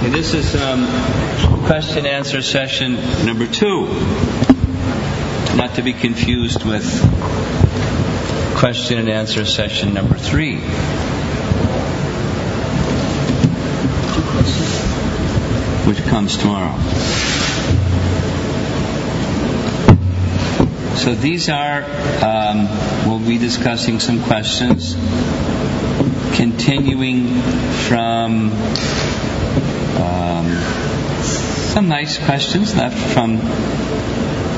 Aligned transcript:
Okay, 0.00 0.08
this 0.08 0.32
is 0.32 0.56
um, 0.56 0.86
question 1.66 2.06
answer 2.06 2.40
session 2.40 2.94
number 3.26 3.46
two. 3.46 3.84
Not 5.56 5.74
to 5.74 5.82
be 5.82 5.92
confused 5.92 6.64
with 6.64 6.86
question 8.56 8.96
and 8.96 9.10
answer 9.10 9.44
session 9.44 9.92
number 9.92 10.16
three. 10.16 10.56
Which 15.86 15.98
comes 16.04 16.38
tomorrow. 16.38 16.78
So 20.96 21.14
these 21.14 21.50
are, 21.50 21.82
um, 22.24 22.68
we'll 23.06 23.18
be 23.18 23.36
discussing 23.36 24.00
some 24.00 24.22
questions 24.22 24.94
continuing 26.40 27.42
from 27.88 28.50
um, 30.00 30.50
some 31.72 31.88
nice 31.88 32.18
questions 32.18 32.74
left 32.74 32.98
from 33.12 33.36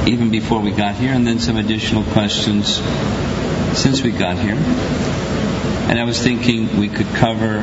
even 0.08 0.30
before 0.30 0.60
we 0.60 0.70
got 0.70 0.94
here, 0.96 1.12
and 1.12 1.26
then 1.26 1.38
some 1.38 1.56
additional 1.56 2.02
questions 2.04 2.80
since 3.78 4.02
we 4.02 4.10
got 4.10 4.38
here. 4.38 4.56
And 5.88 5.98
I 5.98 6.04
was 6.04 6.20
thinking 6.22 6.78
we 6.78 6.88
could 6.88 7.08
cover 7.08 7.58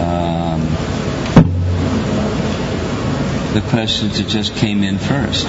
um, 0.00 0.60
the 3.54 3.62
questions 3.68 4.18
that 4.18 4.28
just 4.28 4.54
came 4.56 4.82
in 4.82 4.98
first. 4.98 5.46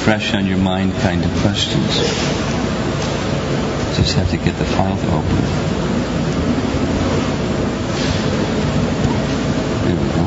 fresh 0.00 0.32
on 0.32 0.46
your 0.46 0.56
mind 0.56 0.92
kind 0.94 1.22
of 1.22 1.30
questions. 1.42 2.49
Just 4.00 4.16
have 4.16 4.30
to 4.30 4.38
get 4.38 4.56
the 4.56 4.64
file 4.64 4.96
to 4.96 5.06
open. 5.08 5.36
There 9.84 9.94
we 9.94 10.08
go. 10.08 10.24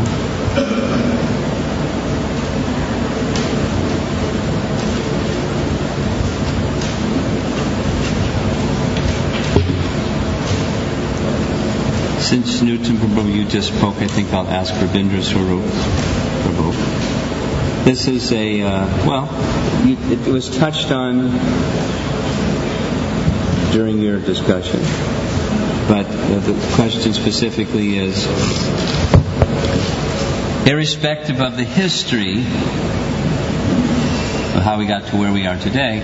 Since 12.21 12.61
Newton 12.61 12.97
Prabhu, 12.97 13.33
you 13.33 13.45
just 13.45 13.75
spoke, 13.75 13.95
I 13.95 14.07
think 14.07 14.31
I'll 14.33 14.47
ask 14.47 14.71
Rabindra 14.75 15.23
Swarup 15.23 15.63
Prabhu. 16.43 16.73
This 17.85 18.07
is 18.07 18.31
a, 18.31 18.61
uh, 18.61 18.85
well, 19.07 19.27
it 19.89 20.27
was 20.31 20.55
touched 20.55 20.91
on 20.91 21.31
during 23.73 23.99
your 23.99 24.19
discussion, 24.19 24.79
but 25.89 26.05
uh, 26.05 26.39
the 26.41 26.73
question 26.75 27.11
specifically 27.11 27.97
is 27.97 28.27
irrespective 30.67 31.41
of 31.41 31.57
the 31.57 31.63
history 31.63 32.37
of 34.55 34.61
how 34.61 34.77
we 34.77 34.85
got 34.85 35.07
to 35.07 35.17
where 35.17 35.33
we 35.33 35.47
are 35.47 35.57
today, 35.57 36.01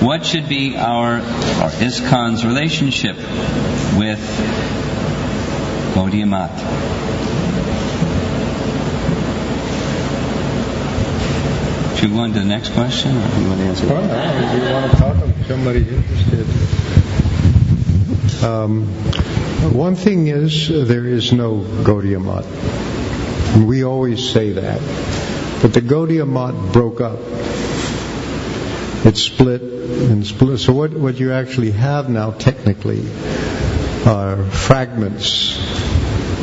what 0.00 0.24
should 0.24 0.48
be 0.48 0.76
our, 0.76 1.16
our 1.16 1.70
ISKCON's 1.70 2.46
relationship 2.46 3.16
with 3.98 4.20
Gaudiya 5.94 6.28
Math? 6.28 7.19
Should 12.00 12.12
we 12.12 12.16
go 12.16 12.22
on 12.22 12.32
to 12.32 12.38
the 12.38 12.46
next 12.46 12.70
question, 12.72 13.10
or 13.10 13.20
you 13.38 13.46
want 13.46 13.60
to 13.60 13.66
answer 13.66 13.86
Well, 13.86 14.00
that? 14.00 14.56
if 14.56 14.62
you 14.64 14.72
want 14.72 14.90
to 14.90 14.96
talk, 14.96 15.16
if 15.38 15.46
somebody's 15.46 15.86
interested. 15.86 16.46
Um, 18.42 18.86
one 19.74 19.96
thing 19.96 20.28
is, 20.28 20.68
there 20.88 21.04
is 21.04 21.30
no 21.34 21.58
Gaudiya 21.58 22.24
Math. 22.24 22.46
We 23.66 23.84
always 23.84 24.26
say 24.30 24.52
that. 24.52 24.80
But 25.60 25.74
the 25.74 25.82
Gaudiya 25.82 26.26
Math 26.26 26.72
broke 26.72 27.02
up. 27.02 27.18
It 29.04 29.18
split 29.18 29.60
and 29.60 30.26
split. 30.26 30.58
So 30.58 30.72
what, 30.72 30.92
what 30.92 31.20
you 31.20 31.32
actually 31.32 31.72
have 31.72 32.08
now, 32.08 32.30
technically, 32.30 33.02
are 34.06 34.42
fragments 34.44 35.58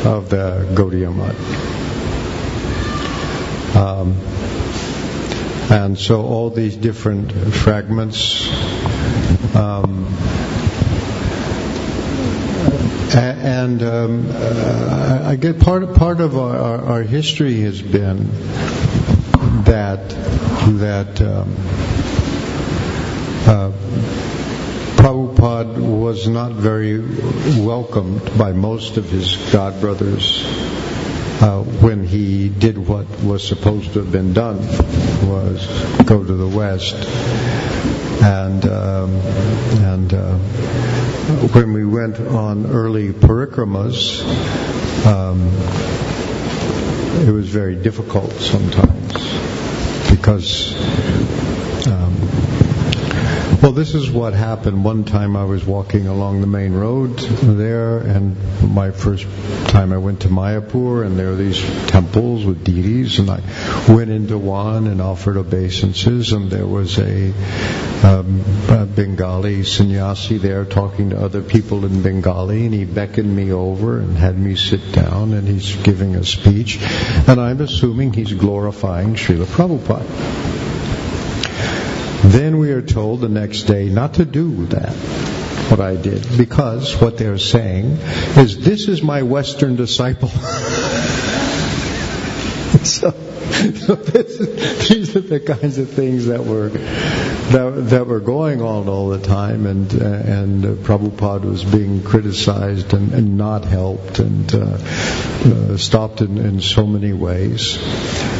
of 0.06 0.30
the 0.30 0.68
Gaudiya 0.72 1.12
Math. 1.12 1.36
Um, 3.76 4.14
and 5.70 5.98
so 5.98 6.22
all 6.22 6.50
these 6.50 6.76
different 6.76 7.32
fragments 7.32 8.48
um, 9.54 10.06
and 13.14 13.82
um, 13.82 14.30
uh, 14.30 15.22
I 15.24 15.36
get 15.36 15.60
part 15.60 15.94
part 15.94 16.20
of 16.20 16.36
our, 16.36 16.56
our, 16.56 16.84
our, 16.84 17.02
history 17.02 17.60
has 17.60 17.80
been 17.80 18.30
that 19.64 20.08
that 20.78 21.20
um, 21.20 21.54
uh, 23.46 23.72
Prabhupada 24.96 25.78
was 25.78 26.28
not 26.28 26.52
very 26.52 26.98
welcomed 27.60 28.38
by 28.38 28.52
most 28.52 28.96
of 28.96 29.08
his 29.10 29.36
god 29.52 29.80
brothers 29.80 30.44
uh, 31.40 31.62
when 31.62 32.04
he 32.04 32.48
did 32.48 32.76
what 32.76 33.06
was 33.22 33.46
supposed 33.46 33.92
to 33.92 34.00
have 34.00 34.10
been 34.10 34.32
done, 34.32 34.58
was 35.28 35.66
go 36.04 36.24
to 36.24 36.32
the 36.32 36.48
West. 36.48 36.94
And 38.20 38.64
um, 38.66 39.10
and 39.84 40.12
uh, 40.12 40.36
when 41.54 41.72
we 41.72 41.84
went 41.84 42.18
on 42.18 42.66
early 42.66 43.12
parikramas, 43.12 44.24
um, 45.06 45.46
it 47.26 47.30
was 47.30 47.48
very 47.48 47.76
difficult 47.76 48.32
sometimes 48.32 49.12
because. 50.10 51.47
Well, 53.60 53.72
this 53.72 53.96
is 53.96 54.08
what 54.08 54.34
happened. 54.34 54.84
One 54.84 55.02
time 55.02 55.36
I 55.36 55.44
was 55.44 55.64
walking 55.64 56.06
along 56.06 56.42
the 56.42 56.46
main 56.46 56.74
road 56.74 57.18
there, 57.18 57.98
and 57.98 58.36
my 58.62 58.92
first 58.92 59.26
time 59.66 59.92
I 59.92 59.96
went 59.96 60.20
to 60.20 60.28
Mayapur, 60.28 61.04
and 61.04 61.18
there 61.18 61.32
are 61.32 61.34
these 61.34 61.60
temples 61.88 62.44
with 62.44 62.62
deities, 62.62 63.18
and 63.18 63.28
I 63.28 63.40
went 63.92 64.10
into 64.10 64.38
one 64.38 64.86
and 64.86 65.02
offered 65.02 65.36
obeisances, 65.36 66.30
and 66.30 66.52
there 66.52 66.68
was 66.68 67.00
a, 67.00 67.32
um, 68.04 68.44
a 68.68 68.86
Bengali 68.86 69.64
sannyasi 69.64 70.38
there 70.38 70.64
talking 70.64 71.10
to 71.10 71.20
other 71.20 71.42
people 71.42 71.84
in 71.84 72.00
Bengali, 72.00 72.64
and 72.64 72.72
he 72.72 72.84
beckoned 72.84 73.34
me 73.34 73.50
over 73.50 73.98
and 73.98 74.16
had 74.16 74.38
me 74.38 74.54
sit 74.54 74.92
down, 74.92 75.32
and 75.32 75.48
he's 75.48 75.74
giving 75.82 76.14
a 76.14 76.22
speech, 76.22 76.78
and 77.26 77.40
I'm 77.40 77.60
assuming 77.60 78.12
he's 78.12 78.32
glorifying 78.32 79.16
Srila 79.16 79.46
Prabhupada. 79.46 80.47
Then 82.28 82.58
we 82.58 82.72
are 82.72 82.82
told 82.82 83.22
the 83.22 83.28
next 83.30 83.62
day 83.62 83.88
not 83.88 84.14
to 84.14 84.26
do 84.26 84.66
that, 84.66 84.92
what 85.70 85.80
I 85.80 85.96
did, 85.96 86.26
because 86.36 86.94
what 87.00 87.16
they're 87.16 87.38
saying 87.38 87.86
is, 88.36 88.58
this 88.58 88.86
is 88.86 89.02
my 89.02 89.22
Western 89.22 89.76
disciple. 89.76 90.28
so, 92.84 93.12
so 93.12 93.94
this, 93.94 94.36
these 94.88 95.16
are 95.16 95.20
the 95.20 95.40
kinds 95.40 95.78
of 95.78 95.88
things 95.88 96.26
that 96.26 96.44
were 96.44 96.68
that, 96.68 97.86
that 97.90 98.06
were 98.06 98.20
going 98.20 98.60
on 98.60 98.90
all 98.90 99.08
the 99.08 99.20
time, 99.26 99.64
and 99.64 99.90
and 99.94 100.66
uh, 100.66 100.68
Prabhupada 100.86 101.44
was 101.44 101.64
being 101.64 102.02
criticized 102.02 102.92
and, 102.92 103.14
and 103.14 103.38
not 103.38 103.64
helped 103.64 104.18
and 104.18 104.54
uh, 104.54 104.58
uh, 104.58 105.78
stopped 105.78 106.20
in, 106.20 106.36
in 106.36 106.60
so 106.60 106.86
many 106.86 107.14
ways. 107.14 107.78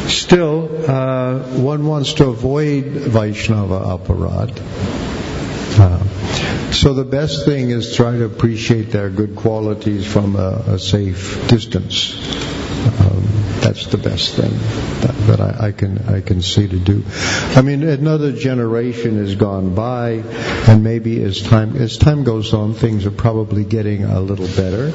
Still, 0.09 0.89
uh, 0.89 1.39
one 1.61 1.85
wants 1.85 2.13
to 2.13 2.29
avoid 2.29 2.85
Vaishnava 2.85 3.79
aparad. 3.79 4.59
Uh, 5.79 6.71
so 6.71 6.95
the 6.95 7.05
best 7.05 7.45
thing 7.45 7.69
is 7.69 7.95
try 7.95 8.17
to 8.17 8.25
appreciate 8.25 8.89
their 8.91 9.11
good 9.11 9.35
qualities 9.35 10.11
from 10.11 10.35
a, 10.35 10.63
a 10.67 10.79
safe 10.79 11.47
distance. 11.47 12.15
Um, 12.99 13.23
that's 13.61 13.85
the 13.87 13.99
best 13.99 14.33
thing 14.33 14.51
that, 15.01 15.15
that 15.27 15.41
I, 15.41 15.67
I, 15.67 15.71
can 15.73 15.99
I 16.07 16.21
can 16.21 16.41
see 16.41 16.67
to 16.67 16.79
do. 16.79 17.03
I 17.55 17.61
mean, 17.61 17.83
another 17.83 18.31
generation 18.31 19.17
has 19.17 19.35
gone 19.35 19.75
by, 19.75 20.23
and 20.67 20.83
maybe 20.83 21.21
as 21.23 21.39
time 21.39 21.75
as 21.75 21.97
time 21.97 22.23
goes 22.23 22.53
on, 22.53 22.73
things 22.73 23.05
are 23.05 23.11
probably 23.11 23.63
getting 23.63 24.05
a 24.05 24.19
little 24.19 24.47
better. 24.47 24.91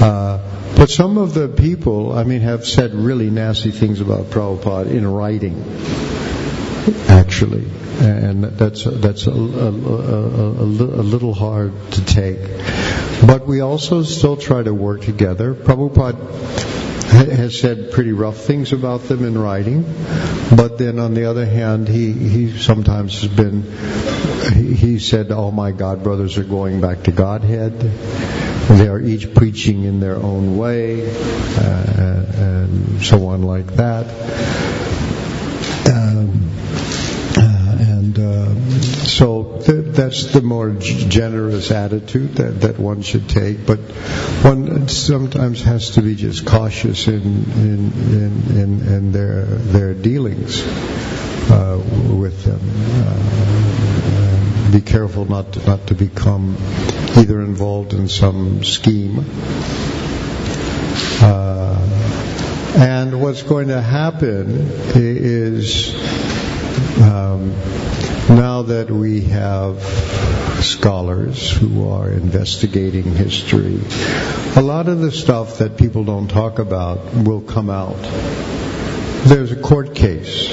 Uh, 0.00 0.47
but 0.78 0.90
some 0.90 1.18
of 1.18 1.34
the 1.34 1.48
people, 1.48 2.12
I 2.12 2.22
mean, 2.22 2.40
have 2.42 2.64
said 2.64 2.94
really 2.94 3.30
nasty 3.30 3.72
things 3.72 4.00
about 4.00 4.26
Prabhupada 4.26 4.88
in 4.88 5.04
writing, 5.04 5.56
actually, 7.08 7.64
and 8.00 8.44
that's 8.44 8.84
that's 8.84 9.26
a, 9.26 9.32
a, 9.32 9.34
a, 9.34 10.64
a 10.64 11.04
little 11.04 11.34
hard 11.34 11.72
to 11.94 12.04
take. 12.04 12.38
But 13.26 13.44
we 13.44 13.60
also 13.60 14.04
still 14.04 14.36
try 14.36 14.62
to 14.62 14.72
work 14.72 15.00
together. 15.00 15.52
Prabhupada 15.52 16.16
has 17.08 17.58
said 17.58 17.90
pretty 17.90 18.12
rough 18.12 18.36
things 18.36 18.72
about 18.72 19.02
them 19.08 19.24
in 19.24 19.36
writing, 19.36 19.82
but 20.54 20.78
then 20.78 21.00
on 21.00 21.14
the 21.14 21.24
other 21.24 21.44
hand, 21.44 21.88
he, 21.88 22.12
he 22.12 22.56
sometimes 22.56 23.22
has 23.22 23.30
been 23.30 23.64
he 24.54 24.74
he 24.74 24.98
said, 25.00 25.32
oh 25.32 25.50
my 25.50 25.72
God 25.72 26.04
brothers 26.04 26.38
are 26.38 26.44
going 26.44 26.80
back 26.80 27.02
to 27.02 27.10
Godhead. 27.10 28.47
They 28.68 28.86
are 28.88 29.00
each 29.00 29.34
preaching 29.34 29.84
in 29.84 29.98
their 29.98 30.16
own 30.16 30.58
way, 30.58 31.08
uh, 31.08 32.26
and 32.36 33.02
so 33.02 33.28
on 33.28 33.42
like 33.42 33.66
that. 33.76 34.06
Um, 35.88 36.50
uh, 37.38 37.76
and 37.80 38.18
uh, 38.18 38.54
so 38.80 39.62
th- 39.64 39.94
that's 39.94 40.32
the 40.32 40.42
more 40.42 40.70
g- 40.72 41.08
generous 41.08 41.70
attitude 41.70 42.34
that, 42.34 42.60
that 42.60 42.78
one 42.78 43.00
should 43.00 43.26
take. 43.28 43.66
But 43.66 43.78
one 43.78 44.86
sometimes 44.88 45.62
has 45.62 45.92
to 45.92 46.02
be 46.02 46.14
just 46.14 46.44
cautious 46.44 47.08
in 47.08 47.22
in 47.22 47.92
in, 47.92 48.58
in, 48.58 48.80
in 48.86 49.12
their 49.12 49.44
their 49.46 49.94
dealings 49.94 50.62
uh, 51.50 51.82
with 52.12 52.44
them. 52.44 52.60
Uh, 53.06 53.77
be 54.70 54.80
careful 54.80 55.24
not 55.24 55.52
to, 55.54 55.66
not 55.66 55.86
to 55.86 55.94
become 55.94 56.56
either 57.16 57.40
involved 57.40 57.94
in 57.94 58.08
some 58.08 58.64
scheme. 58.64 59.24
Uh, 61.20 61.78
and 62.76 63.20
what's 63.20 63.42
going 63.42 63.68
to 63.68 63.80
happen 63.80 64.46
is 64.94 65.94
um, 67.00 67.50
now 68.28 68.62
that 68.62 68.90
we 68.90 69.22
have 69.22 69.82
scholars 70.62 71.50
who 71.50 71.88
are 71.88 72.10
investigating 72.10 73.04
history, 73.04 73.80
a 74.56 74.62
lot 74.62 74.88
of 74.88 75.00
the 75.00 75.10
stuff 75.10 75.58
that 75.58 75.78
people 75.78 76.04
don't 76.04 76.28
talk 76.28 76.58
about 76.58 77.14
will 77.14 77.40
come 77.40 77.70
out. 77.70 77.96
There's 79.24 79.50
a 79.50 79.56
court 79.56 79.94
case 79.94 80.52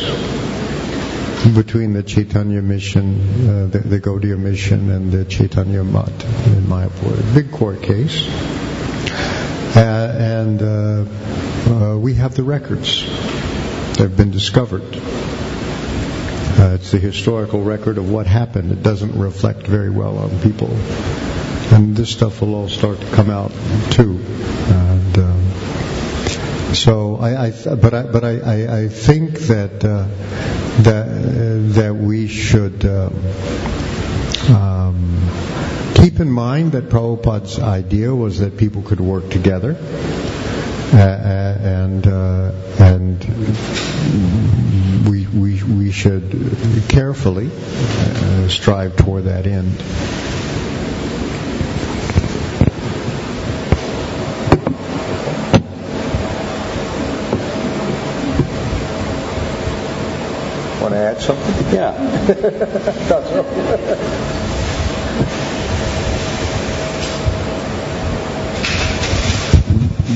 between 1.53 1.93
the 1.93 2.03
Chaitanya 2.03 2.61
mission, 2.61 3.19
uh, 3.49 3.67
the, 3.67 3.79
the 3.79 3.99
Gaudiya 3.99 4.37
mission, 4.37 4.89
and 4.89 5.11
the 5.11 5.25
Chaitanya 5.25 5.83
Math 5.83 6.47
in 6.47 6.63
Mayapur. 6.63 7.35
Big 7.35 7.51
court 7.51 7.81
case. 7.83 8.27
Uh, 9.75 10.15
and 10.17 10.61
uh, 10.61 11.05
uh, 11.69 11.97
we 11.97 12.13
have 12.15 12.35
the 12.35 12.43
records. 12.43 13.03
They've 13.97 14.15
been 14.15 14.31
discovered. 14.31 14.83
Uh, 16.57 16.75
it's 16.75 16.91
the 16.91 16.99
historical 16.99 17.61
record 17.61 17.97
of 17.97 18.09
what 18.09 18.27
happened. 18.27 18.71
It 18.71 18.81
doesn't 18.81 19.19
reflect 19.19 19.67
very 19.67 19.89
well 19.89 20.17
on 20.17 20.39
people. 20.41 20.71
And 21.73 21.95
this 21.95 22.09
stuff 22.09 22.41
will 22.41 22.55
all 22.55 22.69
start 22.69 23.01
to 23.01 23.07
come 23.11 23.29
out 23.29 23.51
too. 23.91 24.19
And, 24.23 25.17
um, 25.17 25.45
so 26.73 27.17
I, 27.17 27.47
I 27.47 27.51
but 27.51 27.93
I, 27.93 28.03
but 28.03 28.23
I, 28.23 28.39
I, 28.39 28.79
I 28.81 28.87
think 28.87 29.39
that 29.39 29.83
uh, 29.83 30.07
that 30.83 31.07
uh, 31.07 31.73
that 31.79 31.95
we 31.95 32.27
should 32.27 32.85
um, 32.85 33.13
um, 34.53 35.93
keep 35.95 36.19
in 36.19 36.29
mind 36.29 36.73
that 36.73 36.89
Prabhupada's 36.89 37.59
idea 37.59 38.13
was 38.13 38.39
that 38.39 38.57
people 38.57 38.81
could 38.81 38.99
work 38.99 39.29
together, 39.29 39.75
uh, 40.93 40.97
uh, 40.97 41.57
and 41.61 42.07
uh, 42.07 42.51
and 42.79 43.23
we 45.07 45.27
we 45.27 45.63
we 45.63 45.91
should 45.91 46.29
carefully 46.89 47.49
uh, 47.53 48.47
strive 48.49 48.95
toward 48.97 49.25
that 49.25 49.47
end. 49.47 49.81
Want 61.15 61.23
to 61.23 61.33
add 61.33 61.37
something? 61.37 61.73
Yeah. 61.73 61.91
Thought 63.07 63.25
so. 63.25 63.43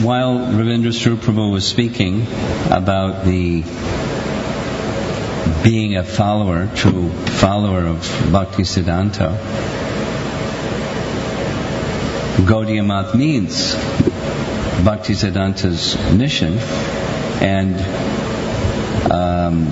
While 0.05 0.39
Ravindra 0.39 0.93
Sri 0.93 1.13
was 1.51 1.67
speaking 1.67 2.25
about 2.71 3.25
the 3.25 3.63
being 5.63 5.97
a 5.97 6.03
follower, 6.03 6.69
true 6.75 7.09
follower 7.09 7.85
of 7.85 8.01
Bhakti 8.31 8.63
Siddhanta, 8.63 9.37
Gaudiya 12.45 12.85
Math 12.85 13.13
means 13.13 13.75
Bhakti 14.85 15.13
Siddhanta's 15.13 15.97
mission, 16.13 16.57
and 17.41 17.75
um, 19.11 19.67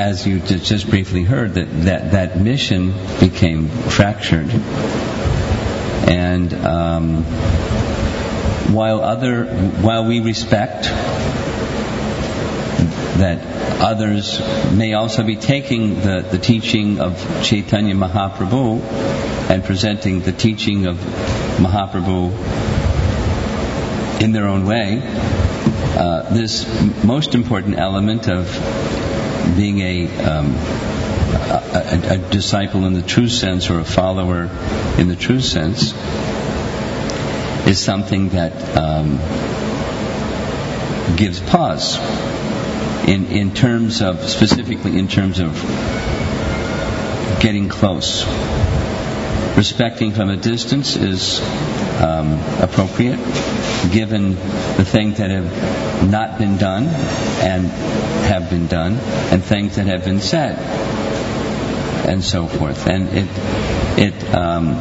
as 0.00 0.26
you 0.26 0.40
just 0.40 0.88
briefly 0.88 1.24
heard, 1.24 1.52
that, 1.54 1.68
that, 1.84 2.12
that 2.12 2.40
mission 2.40 2.94
became 3.20 3.68
fractured. 3.68 4.48
And 6.08 6.54
um, 6.54 7.22
while 8.72 9.02
other, 9.02 9.44
while 9.82 10.06
we 10.06 10.20
respect 10.20 10.84
that 13.18 13.44
others 13.82 14.40
may 14.72 14.94
also 14.94 15.22
be 15.22 15.36
taking 15.36 15.96
the, 16.00 16.26
the 16.30 16.38
teaching 16.38 16.98
of 16.98 17.18
Chaitanya 17.44 17.94
Mahaprabhu 17.94 18.80
and 19.50 19.62
presenting 19.62 20.22
the 20.22 20.32
teaching 20.32 20.86
of 20.86 20.96
Mahaprabhu 21.58 22.32
in 24.22 24.32
their 24.32 24.46
own 24.46 24.64
way, 24.64 25.02
uh, 25.04 26.32
this 26.32 26.66
most 27.04 27.34
important 27.34 27.78
element 27.78 28.28
of 28.28 28.48
being 29.56 29.80
a, 29.80 30.06
um, 30.22 30.54
a, 30.54 31.72
a, 31.74 32.14
a 32.14 32.18
disciple 32.30 32.86
in 32.86 32.92
the 32.92 33.02
true 33.02 33.28
sense 33.28 33.70
or 33.70 33.78
a 33.80 33.84
follower 33.84 34.44
in 34.98 35.08
the 35.08 35.16
true 35.16 35.40
sense 35.40 35.92
is 37.66 37.78
something 37.78 38.30
that 38.30 38.76
um, 38.76 39.18
gives 41.16 41.40
pause 41.40 41.98
in, 43.08 43.26
in 43.26 43.54
terms 43.54 44.02
of, 44.02 44.28
specifically 44.28 44.98
in 44.98 45.08
terms 45.08 45.38
of 45.38 45.52
getting 47.40 47.68
close. 47.68 48.26
Respecting 49.56 50.12
from 50.12 50.30
a 50.30 50.36
distance 50.36 50.96
is 50.96 51.40
um, 52.00 52.38
appropriate 52.60 53.18
given 53.92 54.34
the 54.76 54.84
things 54.84 55.18
that 55.18 55.30
have 55.30 55.89
not 56.08 56.38
been 56.38 56.56
done 56.56 56.84
and 56.84 57.66
have 58.26 58.50
been 58.50 58.66
done 58.66 58.94
and 59.30 59.42
things 59.42 59.76
that 59.76 59.86
have 59.86 60.04
been 60.04 60.20
said 60.20 60.58
and 62.06 62.24
so 62.24 62.46
forth. 62.46 62.86
And 62.86 63.08
it, 63.08 63.28
it, 63.98 64.34
um, 64.34 64.74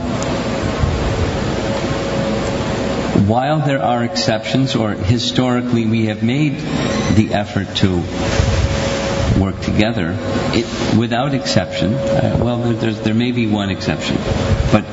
while 3.27 3.59
there 3.59 3.83
are 3.83 4.03
exceptions, 4.03 4.75
or 4.75 4.91
historically 4.91 5.85
we 5.85 6.07
have 6.07 6.23
made 6.23 6.57
the 7.15 7.29
effort 7.33 7.75
to 7.77 7.97
work 9.39 9.61
together, 9.61 10.15
it, 10.53 10.97
without 10.97 11.33
exception, 11.33 11.93
uh, 11.93 12.39
well, 12.41 12.57
there, 12.73 13.13
may 13.13 13.31
be 13.31 13.45
one 13.45 13.69
exception, 13.69 14.15
but 14.71 14.85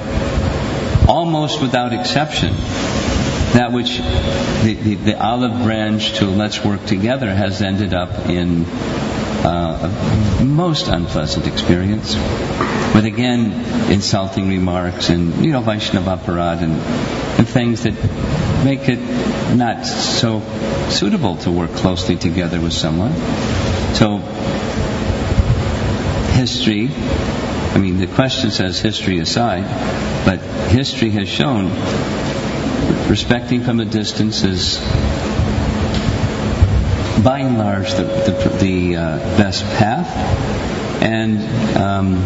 almost 1.09 1.62
without 1.62 1.92
exception, 1.92 2.54
that 3.53 3.73
which 3.73 3.99
the, 3.99 4.75
the, 4.75 4.95
the 4.95 5.23
olive 5.23 5.62
branch 5.62 6.19
to 6.19 6.26
let's 6.26 6.65
work 6.65 6.85
together 6.87 7.33
has 7.33 7.62
ended 7.62 7.95
up 7.95 8.29
in 8.29 8.65
uh, 9.45 10.38
a 10.41 10.45
most 10.45 10.88
unpleasant 10.88 11.47
experience 11.47 12.15
with 12.95 13.05
again 13.05 13.53
insulting 13.91 14.49
remarks 14.49 15.11
and 15.11 15.45
you 15.45 15.53
know 15.53 15.61
Vaishnava 15.61 16.17
parad 16.17 16.62
and, 16.62 16.73
and 17.38 17.49
things 17.49 17.85
that 17.85 17.95
make 18.65 18.88
it 18.88 18.99
not 19.55 19.87
so 19.87 20.41
suitable 20.91 21.37
to 21.37 21.50
work 21.50 21.71
closely 21.73 22.17
together 22.17 22.61
with 22.61 22.73
someone. 22.73 23.12
So 23.95 24.19
history, 26.33 26.88
I 26.91 27.79
mean 27.79 27.99
the 27.99 28.07
question 28.07 28.50
says 28.50 28.81
history 28.81 29.19
aside, 29.19 29.65
but 30.25 30.41
history 30.71 31.11
has 31.11 31.29
shown 31.29 31.71
respecting 33.09 33.63
from 33.63 33.81
a 33.81 33.85
distance 33.85 34.43
is 34.43 34.79
by 37.23 37.39
and 37.41 37.59
large 37.59 37.93
the, 37.93 38.03
the, 38.03 38.59
the 38.61 38.97
uh, 38.97 39.19
best 39.39 39.65
path 39.79 40.07
and 41.03 41.77
um, 41.77 42.17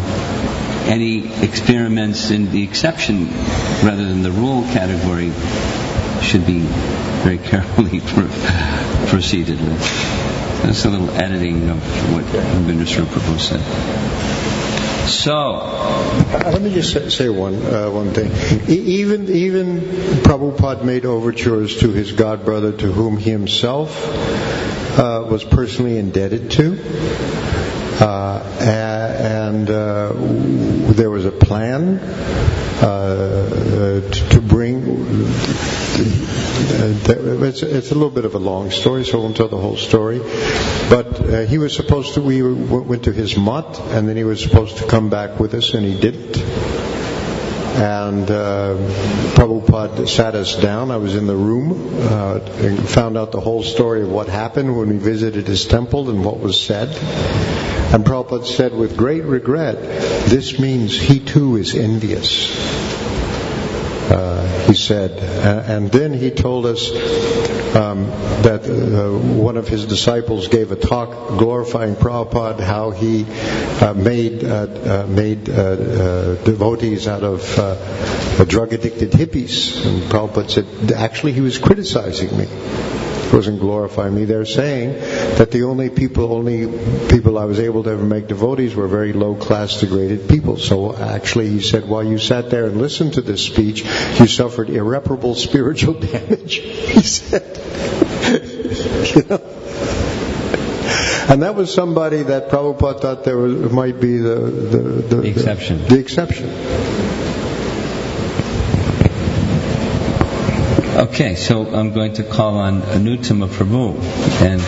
any 0.89 1.31
experiments 1.43 2.31
in 2.31 2.51
the 2.51 2.63
exception 2.63 3.27
rather 3.83 4.05
than 4.05 4.23
the 4.23 4.31
rule 4.31 4.63
category 4.73 5.31
should 6.21 6.45
be 6.45 6.59
very 7.23 7.37
carefully 7.37 7.99
pro- 8.05 9.07
proceeded 9.07 9.59
with. 9.61 9.79
That's 10.63 10.85
a 10.85 10.89
little 10.89 11.09
editing 11.11 11.69
of 11.69 11.79
what 12.13 12.25
Sri 12.87 13.05
Prabhu 13.05 13.39
said. 13.39 14.30
So, 15.07 15.59
Uh, 16.31 16.51
Let 16.51 16.61
me 16.61 16.73
just 16.73 17.11
say, 17.11 17.29
one 17.29 17.55
uh, 17.55 17.89
one 17.89 18.13
thing. 18.13 18.31
Even 18.69 19.29
even 19.29 19.81
Prabhupada 20.23 20.83
made 20.83 21.05
overtures 21.05 21.77
to 21.79 21.91
his 21.91 22.13
godbrother, 22.13 22.77
to 22.79 22.91
whom 22.91 23.17
he 23.17 23.29
himself 23.29 23.91
uh, 24.97 25.25
was 25.29 25.43
personally 25.43 25.97
indebted 25.97 26.51
to. 26.51 26.77
Uh, 27.99 28.39
and 28.59 29.69
uh, 29.69 30.11
there 30.93 31.09
was 31.09 31.25
a 31.25 31.31
plan 31.31 31.99
uh, 31.99 34.01
bring. 34.29 34.30
It's, 36.73 37.63
it's, 37.63 37.91
a 37.91 37.93
little 37.93 38.09
bit 38.09 38.25
of 38.25 38.35
a 38.35 38.39
long 38.39 38.71
story, 38.71 39.03
so 39.05 39.19
I 39.19 39.23
won't 39.23 39.37
tell 39.37 39.47
the 39.47 39.57
whole 39.57 39.77
story. 39.77 40.19
But 40.89 41.19
uh, 41.19 41.45
he 41.45 41.57
was 41.57 41.75
supposed 41.75 42.15
to. 42.15 42.21
We 42.21 42.41
went 42.41 43.03
to 43.05 43.11
his 43.11 43.37
mutt, 43.37 43.79
and 43.79 44.07
then 44.07 44.17
he 44.17 44.23
was 44.23 44.41
supposed 44.41 44.77
to 44.77 44.87
come 44.87 45.09
back 45.09 45.39
with 45.39 45.53
us, 45.53 45.73
and 45.73 45.85
he 45.85 45.99
didn't 45.99 46.37
and 47.71 48.29
uh, 48.29 48.75
Prabhupada 49.33 50.07
sat 50.07 50.35
us 50.35 50.55
down. 50.55 50.91
I 50.91 50.97
was 50.97 51.15
in 51.15 51.25
the 51.25 51.35
room 51.35 51.71
uh, 51.99 52.39
and 52.39 52.87
found 52.87 53.17
out 53.17 53.31
the 53.31 53.39
whole 53.39 53.63
story 53.63 54.01
of 54.01 54.09
what 54.09 54.27
happened 54.27 54.77
when 54.77 54.89
we 54.89 54.97
visited 54.97 55.47
his 55.47 55.65
temple 55.65 56.09
and 56.09 56.23
what 56.23 56.39
was 56.39 56.61
said. 56.61 56.89
And 57.93 58.05
Prabhupada 58.05 58.45
said 58.45 58.73
with 58.73 58.97
great 58.97 59.23
regret, 59.23 59.81
this 60.29 60.59
means 60.59 60.99
he 60.99 61.19
too 61.19 61.55
is 61.55 61.73
envious. 61.73 62.90
Uh, 64.11 64.67
he 64.67 64.73
said, 64.73 65.11
and 65.11 65.89
then 65.89 66.11
he 66.11 66.31
told 66.31 66.65
us 66.65 66.91
um, 67.73 68.07
that 68.43 68.67
uh, 68.67 69.17
one 69.17 69.55
of 69.55 69.69
his 69.69 69.85
disciples 69.85 70.49
gave 70.49 70.73
a 70.73 70.75
talk 70.75 71.37
glorifying 71.37 71.95
Prabhupada, 71.95 72.59
how 72.59 72.91
he 72.91 73.25
uh, 73.79 73.93
made 73.93 74.43
uh, 74.43 74.67
uh 74.67 75.05
made 75.07 75.49
uh, 75.49 76.35
devotees 76.43 77.07
out 77.07 77.23
of 77.23 77.41
drug 78.49 78.73
addicted 78.73 79.11
hippies. 79.11 79.85
And 79.85 80.03
Prabhupada 80.11 80.49
said, 80.49 80.91
actually, 80.91 81.31
he 81.31 81.41
was 81.41 81.57
criticizing 81.57 82.37
me 82.37 82.47
wasn't 83.33 83.59
glorifying 83.59 84.15
me. 84.15 84.25
They're 84.25 84.45
saying 84.45 84.93
that 85.37 85.51
the 85.51 85.63
only 85.63 85.89
people, 85.89 86.33
only 86.33 86.67
people 87.09 87.37
I 87.37 87.45
was 87.45 87.59
able 87.59 87.83
to 87.83 87.91
ever 87.91 88.03
make 88.03 88.27
devotees 88.27 88.75
were 88.75 88.87
very 88.87 89.13
low 89.13 89.35
class, 89.35 89.79
degraded 89.79 90.29
people. 90.29 90.57
So 90.57 90.95
actually, 90.95 91.49
he 91.49 91.61
said, 91.61 91.87
while 91.87 92.03
you 92.03 92.17
sat 92.17 92.49
there 92.49 92.65
and 92.65 92.79
listened 92.79 93.15
to 93.15 93.21
this 93.21 93.43
speech, 93.45 93.83
you 94.19 94.27
suffered 94.27 94.69
irreparable 94.69 95.35
spiritual 95.35 95.93
damage. 96.11 96.55
He 96.55 97.01
said, 97.01 97.57
you 99.15 99.23
know. 99.29 99.41
And 101.29 101.43
that 101.43 101.55
was 101.55 101.73
somebody 101.73 102.23
that 102.23 102.49
Prabhupada 102.49 103.01
thought 103.01 103.23
there 103.23 103.37
was, 103.37 103.71
might 103.71 104.01
be 104.01 104.17
the, 104.17 104.35
the, 104.35 104.77
the, 104.77 105.15
the 105.17 105.29
exception. 105.29 105.77
The, 105.83 105.95
the 105.95 105.99
exception. 105.99 107.10
Okay, 111.01 111.33
so 111.33 111.65
I'm 111.65 111.93
going 111.93 112.13
to 112.13 112.23
call 112.23 112.59
on 112.59 112.83
Anuttama 112.83 113.47
Prabhu, 113.47 113.99
and 114.39 114.61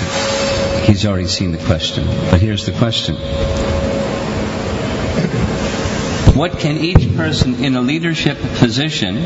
he's 0.84 1.06
already 1.06 1.28
seen 1.28 1.52
the 1.52 1.60
question. 1.60 2.08
But 2.32 2.42
here's 2.42 2.66
the 2.66 2.72
question. 2.72 3.18
What 6.36 6.58
can 6.58 6.78
each 6.78 7.16
person 7.16 7.64
in 7.64 7.76
a 7.76 7.82
leadership 7.82 8.40
position, 8.56 9.18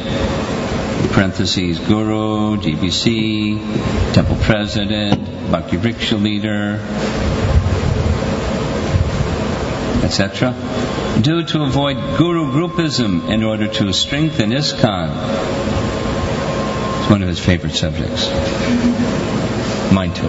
parentheses, 1.13 1.79
guru, 1.79 2.57
GBC, 2.57 4.13
temple 4.13 4.35
president, 4.41 5.49
Bhakti 5.49 5.77
Vriksha 5.77 6.21
leader, 6.21 6.73
etc., 10.03 10.53
do 11.21 11.41
to 11.45 11.63
avoid 11.63 11.95
guru 12.17 12.51
groupism 12.51 13.29
in 13.29 13.43
order 13.43 13.69
to 13.69 13.93
strengthen 13.93 14.49
ISKCON? 14.49 15.56
One 17.09 17.21
of 17.21 17.27
his 17.29 17.39
favorite 17.39 17.73
subjects. 17.73 18.29
Mine 19.93 20.13
too. 20.13 20.27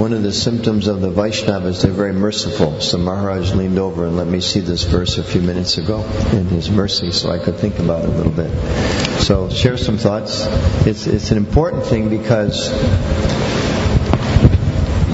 One 0.00 0.14
of 0.14 0.22
the 0.22 0.32
symptoms 0.32 0.86
of 0.86 1.02
the 1.02 1.10
Vaishnavas, 1.10 1.82
they're 1.82 1.92
very 1.92 2.14
merciful. 2.14 2.80
So 2.80 2.96
Maharaj 2.96 3.52
leaned 3.52 3.78
over 3.78 4.06
and 4.06 4.16
let 4.16 4.26
me 4.26 4.40
see 4.40 4.60
this 4.60 4.84
verse 4.84 5.18
a 5.18 5.22
few 5.22 5.42
minutes 5.42 5.76
ago 5.76 6.02
in 6.32 6.46
his 6.46 6.70
mercy 6.70 7.12
so 7.12 7.30
I 7.30 7.38
could 7.38 7.56
think 7.56 7.78
about 7.78 8.04
it 8.04 8.08
a 8.08 8.12
little 8.12 8.32
bit. 8.32 8.50
So 9.20 9.50
share 9.50 9.76
some 9.76 9.98
thoughts. 9.98 10.46
It's, 10.86 11.06
it's 11.06 11.32
an 11.32 11.36
important 11.36 11.84
thing 11.84 12.08
because 12.08 12.70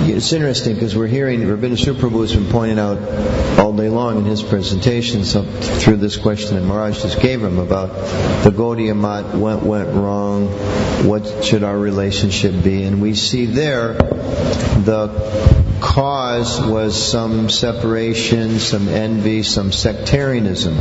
it's 0.09 0.33
interesting 0.33 0.75
because 0.75 0.97
we're 0.97 1.07
hearing 1.09 1.41
Rabindra 1.41 1.79
Swarup 1.79 2.01
Prabhu 2.01 2.21
has 2.21 2.35
been 2.35 2.49
pointing 2.49 2.79
out 2.79 2.99
all 3.59 3.73
day 3.73 3.89
long 3.89 4.19
in 4.19 4.25
his 4.25 4.43
presentations 4.43 5.33
through 5.33 5.97
this 5.97 6.17
question 6.17 6.57
that 6.57 6.63
Maharaj 6.63 7.03
just 7.03 7.21
gave 7.21 7.43
him 7.43 7.59
about 7.59 7.89
the 8.45 8.51
Gaudiya 8.51 8.97
Math 8.97 9.35
went 9.35 9.63
went 9.63 9.89
wrong, 9.89 10.49
what 11.07 11.45
should 11.45 11.65
our 11.65 11.77
relationship 11.77 12.63
be, 12.63 12.85
and 12.85 13.03
we 13.03 13.15
see 13.15 13.47
there 13.47 13.95
the 13.95 15.76
cause 15.81 16.61
was 16.61 17.11
some 17.11 17.49
separation, 17.51 18.59
some 18.59 18.89
envy, 18.89 19.43
some 19.43 19.73
sectarianism. 19.73 20.79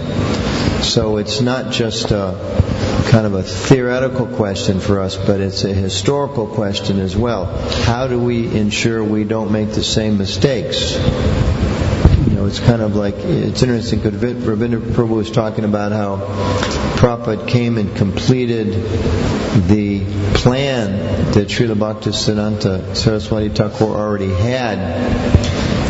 So 0.83 1.17
it's 1.17 1.41
not 1.41 1.71
just 1.71 2.11
a 2.11 3.05
kind 3.09 3.25
of 3.25 3.33
a 3.33 3.43
theoretical 3.43 4.27
question 4.27 4.79
for 4.79 4.99
us, 4.99 5.15
but 5.15 5.39
it's 5.39 5.63
a 5.63 5.73
historical 5.73 6.47
question 6.47 6.99
as 6.99 7.15
well. 7.15 7.45
How 7.83 8.07
do 8.07 8.19
we 8.19 8.47
ensure 8.55 9.03
we 9.03 9.23
don't 9.23 9.51
make 9.51 9.71
the 9.71 9.83
same 9.83 10.17
mistakes? 10.17 10.95
Know, 12.45 12.49
it's 12.49 12.59
kind 12.59 12.83
of 12.83 12.95
like, 12.95 13.15
it's 13.15 13.63
interesting 13.63 13.99
because 14.01 14.21
Rabindra 14.21 14.79
Prabhu 14.79 15.15
was 15.15 15.31
talking 15.31 15.65
about 15.65 15.91
how 15.91 16.17
Prabhupada 16.97 17.47
came 17.47 17.79
and 17.79 17.95
completed 17.95 18.67
the 19.67 20.05
plan 20.35 21.31
that 21.31 21.47
Srila 21.47 21.75
Bhaktisiddhanta 21.75 22.95
Saraswati 22.95 23.49
Thakur 23.49 23.85
already 23.85 24.29
had 24.29 24.77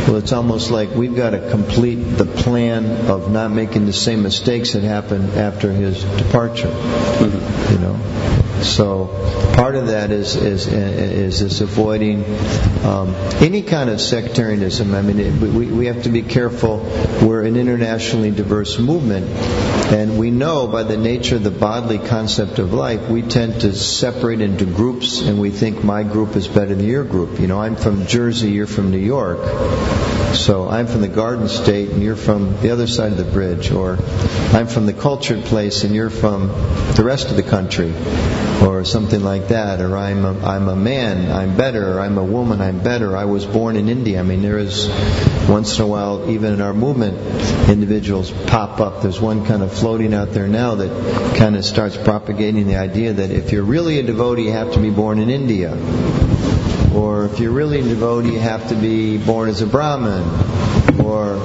well, 0.08 0.18
it's 0.18 0.32
almost 0.34 0.70
like 0.70 0.92
we've 0.92 1.16
got 1.16 1.32
to 1.32 1.50
complete 1.50 1.96
the 1.96 2.26
plan 2.26 2.86
of 3.10 3.32
not 3.32 3.50
making 3.50 3.88
the 3.88 3.94
same 3.94 4.22
mistakes 4.22 4.74
that 4.74 4.84
happened 4.84 5.32
after 5.32 5.72
his 5.72 6.04
departure. 6.04 6.68
Mm-hmm. 6.68 7.74
You 7.74 7.80
know, 7.80 8.45
so 8.66 9.08
part 9.56 9.76
of 9.76 9.88
that 9.88 10.12
is 10.12 10.36
is 10.36 10.68
is 10.68 11.62
avoiding 11.62 12.24
um, 12.84 13.16
any 13.42 13.62
kind 13.62 13.90
of 13.90 14.02
sectarianism. 14.02 14.94
I 14.94 15.02
mean, 15.02 15.20
it, 15.20 15.34
we 15.40 15.68
we 15.68 15.86
have 15.86 16.04
to 16.04 16.10
be 16.10 16.24
careful. 16.24 16.80
We're 17.22 17.44
an 17.44 17.56
internationally 17.56 18.32
diverse 18.32 18.80
movement, 18.80 19.28
and 19.96 20.20
we 20.20 20.30
know 20.30 20.68
by 20.68 20.84
the 20.84 20.98
nature 20.98 21.38
of 21.38 21.44
the 21.46 21.52
bodily 21.52 22.00
concept 22.00 22.60
of 22.60 22.74
life, 22.74 23.08
we 23.08 23.22
tend 23.22 23.62
to 23.62 23.74
separate 23.74 24.42
into 24.42 24.66
groups, 24.66 25.22
and 25.22 25.40
we 25.40 25.52
think 25.52 25.86
my 25.86 26.04
group 26.04 26.36
is 26.36 26.50
better 26.50 26.76
than 26.76 26.86
your 26.86 27.06
group. 27.06 27.40
You 27.40 27.48
know, 27.48 27.62
I'm 27.62 27.78
from 27.78 28.06
Jersey, 28.06 28.52
you're 28.52 28.68
from 28.68 28.92
New 28.92 28.98
York. 28.98 29.40
So 30.36 30.68
I'm 30.68 30.88
from 30.88 31.00
the 31.00 31.08
Garden 31.08 31.48
State 31.48 31.92
and 31.92 32.04
you're 32.04 32.18
from 32.18 32.60
the 32.62 32.72
other 32.72 32.88
side 32.88 33.14
of 33.14 33.18
the 33.18 33.24
bridge, 33.24 33.72
or 33.72 33.98
I'm 34.52 34.68
from 34.68 34.86
the 34.86 34.92
cultured 34.92 35.46
place 35.46 35.86
and 35.86 35.96
you're 35.96 36.10
from 36.10 36.50
the 36.96 37.04
rest 37.06 37.30
of 37.30 37.38
the 37.38 37.44
country, 37.44 37.94
or 38.62 38.84
something 38.84 39.24
like 39.24 39.48
that, 39.48 39.80
or 39.80 39.96
I'm 39.96 40.26
a, 40.26 40.46
I'm 40.46 40.68
a 40.68 40.76
man, 40.76 41.32
I'm 41.32 41.56
better, 41.56 41.94
or 41.94 42.02
I'm 42.02 42.18
a 42.18 42.24
woman, 42.24 42.60
I'm 42.60 42.84
better, 42.84 43.16
I 43.16 43.26
was 43.26 43.46
born 43.46 43.78
in 43.78 43.88
India. 43.88 44.20
I 44.20 44.24
mean, 44.24 44.42
there 44.42 44.58
is 44.58 44.90
once 45.48 45.78
in 45.78 45.86
a 45.86 45.88
while, 45.88 46.30
even 46.30 46.54
in 46.54 46.62
our 46.62 46.74
movement, 46.74 47.18
individuals 47.70 48.32
pop 48.48 48.82
up. 48.82 49.02
There's 49.02 49.22
one 49.22 49.46
kind 49.46 49.64
of 49.64 49.72
floating 49.86 50.16
out 50.16 50.32
there 50.32 50.48
now 50.48 50.74
that 50.74 51.38
kind 51.38 51.56
of 51.56 51.64
starts 51.64 51.96
propagating 51.96 52.66
the 52.66 52.76
idea 52.76 53.14
that 53.14 53.30
if 53.30 53.52
you're 53.52 53.62
really 53.62 54.00
a 54.00 54.04
devotee, 54.04 54.46
you 54.46 54.52
have 54.52 54.74
to 54.74 54.80
be 54.80 54.90
born 54.90 55.20
in 55.20 55.30
India 55.30 55.78
or 56.96 57.26
if 57.26 57.40
you're 57.40 57.52
really 57.52 57.82
a 57.82 57.84
devotee, 57.84 58.32
you 58.32 58.40
have 58.40 58.70
to 58.70 58.76
be 58.76 59.18
born 59.18 59.48
as 59.48 59.62
a 59.62 59.68
Brahmin, 59.68 60.24
or 61.06 61.38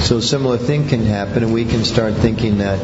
so 0.00 0.16
a 0.16 0.22
similar 0.22 0.56
thing 0.56 0.88
can 0.88 1.04
happen, 1.04 1.42
and 1.42 1.52
we 1.52 1.66
can 1.66 1.84
start 1.84 2.14
thinking 2.14 2.58
that 2.58 2.78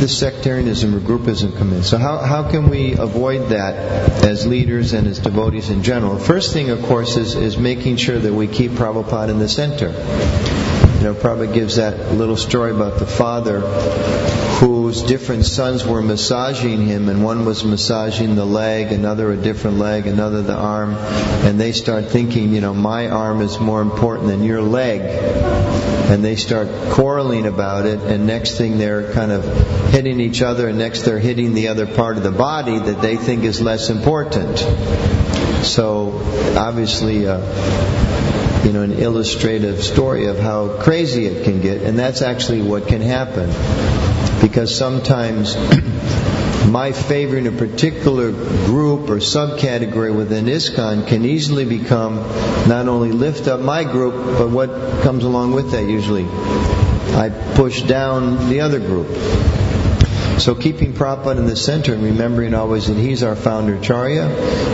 this 0.00 0.16
sectarianism 0.18 0.94
or 0.94 1.00
groupism 1.00 1.56
come 1.58 1.72
in. 1.72 1.82
So 1.82 1.98
how, 1.98 2.18
how 2.18 2.50
can 2.50 2.70
we 2.70 2.92
avoid 2.92 3.48
that 3.50 3.74
as 4.24 4.46
leaders 4.46 4.92
and 4.92 5.06
as 5.08 5.18
devotees 5.18 5.68
in 5.68 5.82
general? 5.82 6.18
First 6.18 6.52
thing, 6.52 6.70
of 6.70 6.82
course, 6.84 7.16
is, 7.16 7.34
is 7.34 7.58
making 7.58 7.96
sure 7.96 8.18
that 8.18 8.32
we 8.32 8.46
keep 8.46 8.72
Prabhupada 8.72 9.30
in 9.30 9.38
the 9.38 9.48
center. 9.48 10.53
You 10.94 11.10
know, 11.10 11.14
Prabhupada 11.14 11.52
gives 11.52 11.76
that 11.76 12.12
little 12.12 12.36
story 12.36 12.70
about 12.70 12.98
the 12.98 13.06
father 13.06 13.60
whose 14.58 15.02
different 15.02 15.44
sons 15.44 15.84
were 15.84 16.00
massaging 16.00 16.86
him, 16.86 17.08
and 17.08 17.22
one 17.22 17.44
was 17.44 17.64
massaging 17.64 18.36
the 18.36 18.44
leg, 18.44 18.92
another 18.92 19.30
a 19.32 19.36
different 19.36 19.78
leg, 19.78 20.06
another 20.06 20.42
the 20.42 20.54
arm, 20.54 20.94
and 20.94 21.60
they 21.60 21.72
start 21.72 22.06
thinking, 22.06 22.54
you 22.54 22.60
know, 22.60 22.72
my 22.72 23.08
arm 23.08 23.40
is 23.40 23.58
more 23.58 23.82
important 23.82 24.28
than 24.28 24.44
your 24.44 24.62
leg. 24.62 25.00
And 26.04 26.24
they 26.24 26.36
start 26.36 26.68
quarreling 26.90 27.46
about 27.46 27.86
it, 27.86 27.98
and 28.00 28.26
next 28.26 28.56
thing 28.56 28.78
they're 28.78 29.12
kind 29.12 29.32
of 29.32 29.44
hitting 29.90 30.20
each 30.20 30.42
other, 30.42 30.68
and 30.68 30.78
next 30.78 31.02
they're 31.02 31.18
hitting 31.18 31.54
the 31.54 31.68
other 31.68 31.86
part 31.86 32.16
of 32.16 32.22
the 32.22 32.30
body 32.30 32.78
that 32.78 33.02
they 33.02 33.16
think 33.16 33.44
is 33.44 33.60
less 33.60 33.90
important. 33.90 34.58
So, 35.64 36.20
obviously, 36.56 37.26
uh, 37.26 37.40
you 38.64 38.72
know, 38.72 38.82
an 38.82 38.92
illustrative 38.92 39.82
story 39.82 40.26
of 40.26 40.38
how 40.38 40.80
crazy 40.80 41.26
it 41.26 41.44
can 41.44 41.60
get, 41.60 41.82
and 41.82 41.98
that's 41.98 42.22
actually 42.22 42.62
what 42.62 42.88
can 42.88 43.02
happen. 43.02 43.50
Because 44.40 44.76
sometimes 44.76 45.54
my 46.66 46.92
favoring 46.92 47.46
a 47.46 47.52
particular 47.52 48.32
group 48.32 49.10
or 49.10 49.16
subcategory 49.16 50.16
within 50.16 50.46
ISKCON 50.46 51.06
can 51.06 51.24
easily 51.24 51.64
become 51.66 52.16
not 52.66 52.88
only 52.88 53.12
lift 53.12 53.48
up 53.48 53.60
my 53.60 53.84
group, 53.84 54.14
but 54.38 54.48
what 54.48 54.70
comes 55.02 55.24
along 55.24 55.52
with 55.52 55.72
that 55.72 55.84
usually. 55.84 56.24
I 56.26 57.30
push 57.54 57.82
down 57.82 58.48
the 58.48 58.62
other 58.62 58.80
group. 58.80 59.08
So 60.38 60.54
keeping 60.54 60.92
Prabhupada 60.92 61.38
in 61.38 61.46
the 61.46 61.56
center 61.56 61.94
and 61.94 62.02
remembering 62.02 62.54
always 62.54 62.88
that 62.88 62.96
he's 62.96 63.22
our 63.22 63.36
founder 63.36 63.76
Acharya, 63.76 64.28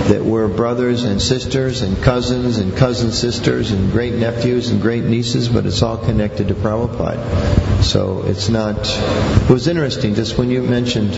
that 0.09 0.25
we're 0.25 0.49
brothers 0.49 1.05
and 1.05 1.21
sisters 1.21 1.83
and 1.83 2.02
cousins 2.02 2.59
and 2.59 2.76
cousin 2.76 3.12
sisters 3.12 3.71
and 3.71 3.93
great 3.93 4.14
nephews 4.14 4.71
and 4.71 4.81
great 4.81 5.05
nieces, 5.05 5.49
but 5.49 5.67
it's 5.67 5.83
all 5.83 5.99
connected 5.99 6.49
to 6.49 6.55
Prabhupada. 6.55 7.83
So 7.83 8.23
it's 8.26 8.49
not. 8.49 8.79
It 8.79 9.50
was 9.50 9.69
interesting 9.69 10.14
just 10.14 10.38
when 10.38 10.50
you 10.50 10.62
mentioned. 10.62 11.14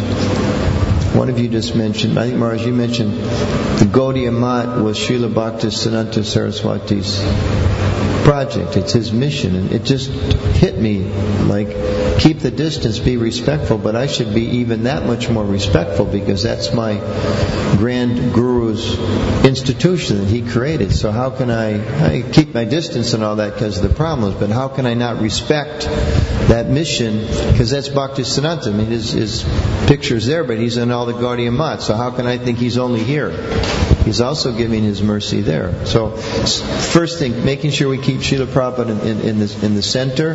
One 1.16 1.28
of 1.28 1.38
you 1.38 1.48
just 1.48 1.76
mentioned, 1.76 2.18
I 2.18 2.26
think 2.26 2.38
Maharaj, 2.38 2.64
you 2.64 2.72
mentioned 2.72 3.12
the 3.12 3.84
Gaudiya 3.84 4.32
Math 4.32 4.80
was 4.80 4.98
Srila 4.98 5.32
Bhakti 5.32 5.68
Siddhanta 5.68 6.24
Saraswati's 6.24 7.18
project. 8.24 8.76
It's 8.78 8.92
his 8.92 9.12
mission. 9.12 9.54
And 9.54 9.72
it 9.72 9.84
just 9.84 10.10
hit 10.10 10.78
me 10.78 11.00
like, 11.44 11.68
keep 12.22 12.38
the 12.38 12.52
distance, 12.52 13.00
be 13.00 13.16
respectful, 13.16 13.78
but 13.78 13.96
I 13.96 14.06
should 14.06 14.32
be 14.32 14.58
even 14.58 14.84
that 14.84 15.06
much 15.06 15.28
more 15.28 15.44
respectful 15.44 16.04
because 16.04 16.44
that's 16.44 16.72
my 16.72 16.94
grand 17.76 18.32
guru's 18.32 18.96
institution 19.44 20.18
that 20.18 20.28
he 20.28 20.48
created. 20.48 20.92
So 20.92 21.10
how 21.10 21.30
can 21.30 21.50
I, 21.50 22.18
I 22.18 22.22
keep 22.22 22.54
my 22.54 22.64
distance 22.64 23.12
and 23.14 23.24
all 23.24 23.36
that 23.36 23.54
because 23.54 23.82
of 23.82 23.88
the 23.88 23.94
problems, 23.94 24.36
but 24.36 24.50
how 24.50 24.68
can 24.68 24.86
I 24.86 24.94
not 24.94 25.20
respect 25.20 25.80
that 26.48 26.68
mission? 26.68 27.26
Because 27.50 27.70
that's 27.70 27.88
Bhakti 27.88 28.22
Siddhanta. 28.22 28.68
I 28.68 28.76
mean, 28.76 28.86
his, 28.86 29.10
his 29.10 29.44
picture's 29.88 30.24
there, 30.24 30.44
but 30.44 30.58
he's 30.58 30.76
in 30.76 30.92
all 30.92 31.06
the 31.06 31.14
Gaudiya 31.14 31.52
Math. 31.52 31.82
So 31.82 31.94
how 31.94 32.12
can 32.12 32.28
I 32.28 32.38
think 32.38 32.58
he's 32.58 32.78
only 32.78 33.02
here? 33.02 33.30
He's 34.04 34.20
also 34.20 34.56
giving 34.56 34.82
his 34.82 35.00
mercy 35.00 35.42
there. 35.42 35.86
So 35.86 36.10
first 36.10 37.18
thing, 37.18 37.44
making 37.44 37.70
sure 37.70 37.88
we 37.88 37.98
keep 37.98 38.18
Srila 38.18 38.46
Prabhupada 38.46 39.00
in, 39.00 39.08
in, 39.08 39.20
in, 39.20 39.38
the, 39.38 39.66
in 39.66 39.74
the 39.74 39.82
center, 39.82 40.34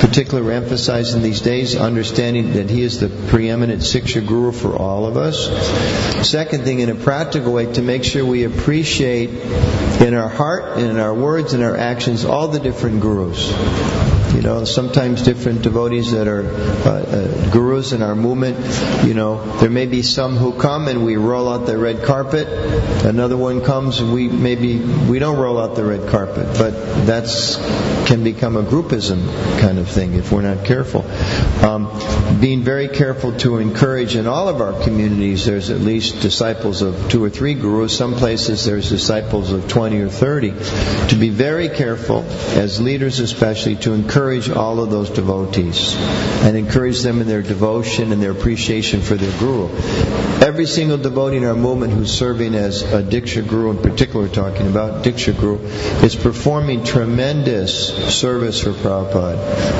particularly 0.00 0.46
we're 0.46 0.54
emphasizing 1.04 1.22
these 1.22 1.40
days, 1.40 1.76
understanding 1.76 2.54
that 2.54 2.70
he 2.70 2.82
is 2.82 3.00
the 3.00 3.08
preeminent 3.28 3.82
Siksha 3.82 4.26
Guru 4.26 4.52
for 4.52 4.74
all 4.74 5.06
of 5.06 5.16
us. 5.16 5.48
Second 6.28 6.64
thing, 6.64 6.80
in 6.80 6.88
a 6.88 6.94
practical 6.94 7.52
way, 7.52 7.70
to 7.74 7.82
make 7.82 8.04
sure 8.04 8.24
we 8.24 8.44
appreciate 8.44 9.30
in 9.30 10.14
our 10.14 10.28
heart 10.28 10.78
in 10.78 10.98
our 10.98 11.14
words 11.14 11.52
and 11.52 11.62
our 11.62 11.76
actions 11.76 12.24
all 12.24 12.48
the 12.48 12.60
different 12.60 13.00
gurus. 13.00 14.13
You 14.34 14.42
know, 14.42 14.64
sometimes 14.64 15.22
different 15.22 15.62
devotees 15.62 16.10
that 16.10 16.26
are 16.26 16.44
uh, 16.44 16.90
uh, 16.90 17.50
gurus 17.50 17.92
in 17.92 18.02
our 18.02 18.16
movement, 18.16 18.58
you 19.06 19.14
know, 19.14 19.58
there 19.58 19.70
may 19.70 19.86
be 19.86 20.02
some 20.02 20.36
who 20.36 20.52
come 20.52 20.88
and 20.88 21.04
we 21.04 21.14
roll 21.16 21.48
out 21.48 21.66
the 21.66 21.78
red 21.78 22.02
carpet. 22.02 22.48
Another 23.04 23.36
one 23.36 23.62
comes 23.62 24.00
and 24.00 24.12
we 24.12 24.28
maybe 24.28 24.78
we 24.78 25.20
don't 25.20 25.38
roll 25.38 25.60
out 25.60 25.76
the 25.76 25.84
red 25.84 26.10
carpet, 26.10 26.46
but 26.58 26.72
that's 27.06 27.56
can 28.06 28.24
become 28.24 28.56
a 28.56 28.62
groupism 28.62 29.24
kind 29.60 29.78
of 29.78 29.88
thing 29.88 30.14
if 30.14 30.30
we're 30.30 30.42
not 30.42 30.66
careful. 30.66 31.02
Um, 31.64 31.88
being 32.40 32.62
very 32.62 32.88
careful 32.88 33.36
to 33.38 33.58
encourage 33.58 34.16
in 34.16 34.26
all 34.26 34.48
of 34.48 34.60
our 34.60 34.82
communities, 34.82 35.46
there's 35.46 35.70
at 35.70 35.80
least 35.80 36.20
disciples 36.20 36.82
of 36.82 37.08
two 37.08 37.22
or 37.22 37.30
three 37.30 37.54
gurus. 37.54 37.96
Some 37.96 38.14
places 38.14 38.64
there's 38.64 38.90
disciples 38.90 39.52
of 39.52 39.68
20 39.68 40.00
or 40.00 40.08
30. 40.08 40.50
To 41.08 41.16
be 41.18 41.30
very 41.30 41.68
careful, 41.68 42.24
as 42.58 42.80
leaders 42.80 43.20
especially, 43.20 43.76
to 43.76 43.92
encourage 43.92 44.23
all 44.24 44.80
of 44.80 44.90
those 44.90 45.10
devotees 45.10 45.94
and 46.44 46.56
encourage 46.56 47.02
them 47.02 47.20
in 47.20 47.26
their 47.26 47.42
devotion 47.42 48.12
and 48.12 48.22
their 48.22 48.32
appreciation 48.32 49.00
for 49.00 49.14
their 49.14 49.38
guru. 49.38 49.68
Every 50.44 50.66
single 50.66 50.98
devotee 50.98 51.38
in 51.38 51.44
our 51.44 51.54
movement 51.54 51.92
who's 51.92 52.12
serving 52.12 52.54
as 52.54 52.82
a 52.82 53.02
Diksha 53.02 53.48
Guru, 53.48 53.70
in 53.70 53.78
particular 53.78 54.28
talking 54.28 54.66
about 54.66 55.02
Diksha 55.02 55.38
Guru, 55.38 55.58
is 56.04 56.14
performing 56.14 56.84
tremendous 56.84 58.14
service 58.14 58.60
for 58.60 58.72
Prabhupada 58.72 59.38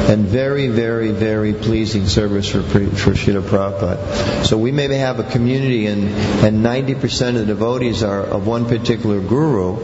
and 0.08 0.26
very, 0.26 0.68
very, 0.68 1.10
very 1.10 1.52
pleasing 1.52 2.06
service 2.06 2.48
for, 2.48 2.62
for 2.62 2.80
Srila 2.80 3.42
Prabhupada. 3.42 4.46
So 4.46 4.56
we 4.56 4.72
maybe 4.72 4.94
have 4.94 5.20
a 5.20 5.24
community 5.24 5.86
and, 5.86 6.08
and 6.44 6.64
90% 6.64 7.28
of 7.28 7.34
the 7.34 7.46
devotees 7.46 8.02
are 8.02 8.22
of 8.22 8.46
one 8.46 8.66
particular 8.66 9.20
guru. 9.20 9.76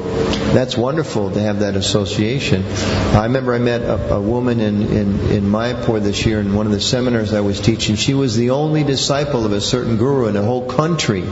That's 0.54 0.76
wonderful 0.76 1.30
to 1.30 1.40
have 1.40 1.60
that 1.60 1.76
association. 1.76 2.64
I 2.64 3.24
remember 3.24 3.54
I 3.54 3.58
met 3.58 3.82
a, 3.82 4.14
a 4.14 4.20
woman 4.20 4.39
in, 4.48 4.60
in, 4.60 5.20
in 5.30 5.44
Mayapur 5.44 6.02
this 6.02 6.24
year 6.24 6.40
in 6.40 6.54
one 6.54 6.66
of 6.66 6.72
the 6.72 6.80
seminars 6.80 7.32
I 7.32 7.40
was 7.40 7.60
teaching. 7.60 7.96
She 7.96 8.14
was 8.14 8.36
the 8.36 8.50
only 8.50 8.84
disciple 8.84 9.44
of 9.44 9.52
a 9.52 9.60
certain 9.60 9.96
guru 9.96 10.28
in 10.28 10.36
a 10.36 10.42
whole 10.42 10.66
country. 10.66 11.24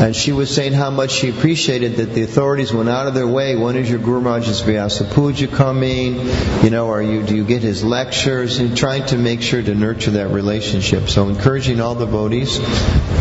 And 0.00 0.14
she 0.14 0.32
was 0.32 0.54
saying 0.54 0.72
how 0.72 0.90
much 0.90 1.12
she 1.12 1.30
appreciated 1.30 1.96
that 1.96 2.12
the 2.14 2.22
authorities 2.22 2.72
went 2.72 2.88
out 2.88 3.06
of 3.06 3.14
their 3.14 3.26
way. 3.26 3.56
When 3.56 3.76
is 3.76 3.88
your 3.88 4.00
Guru 4.00 4.20
Maharaj's 4.20 4.60
Vyasa 4.60 5.04
Puja 5.04 5.48
coming? 5.48 6.26
You 6.62 6.70
know, 6.70 6.90
are 6.90 7.02
you, 7.02 7.22
do 7.22 7.36
you 7.36 7.44
get 7.44 7.62
his 7.62 7.84
lectures? 7.84 8.58
And 8.58 8.76
trying 8.76 9.06
to 9.06 9.16
make 9.16 9.40
sure 9.40 9.62
to 9.62 9.74
nurture 9.74 10.12
that 10.12 10.28
relationship. 10.28 11.08
So 11.08 11.28
encouraging 11.28 11.80
all 11.80 11.94
the 11.94 12.06
devotees 12.06 12.58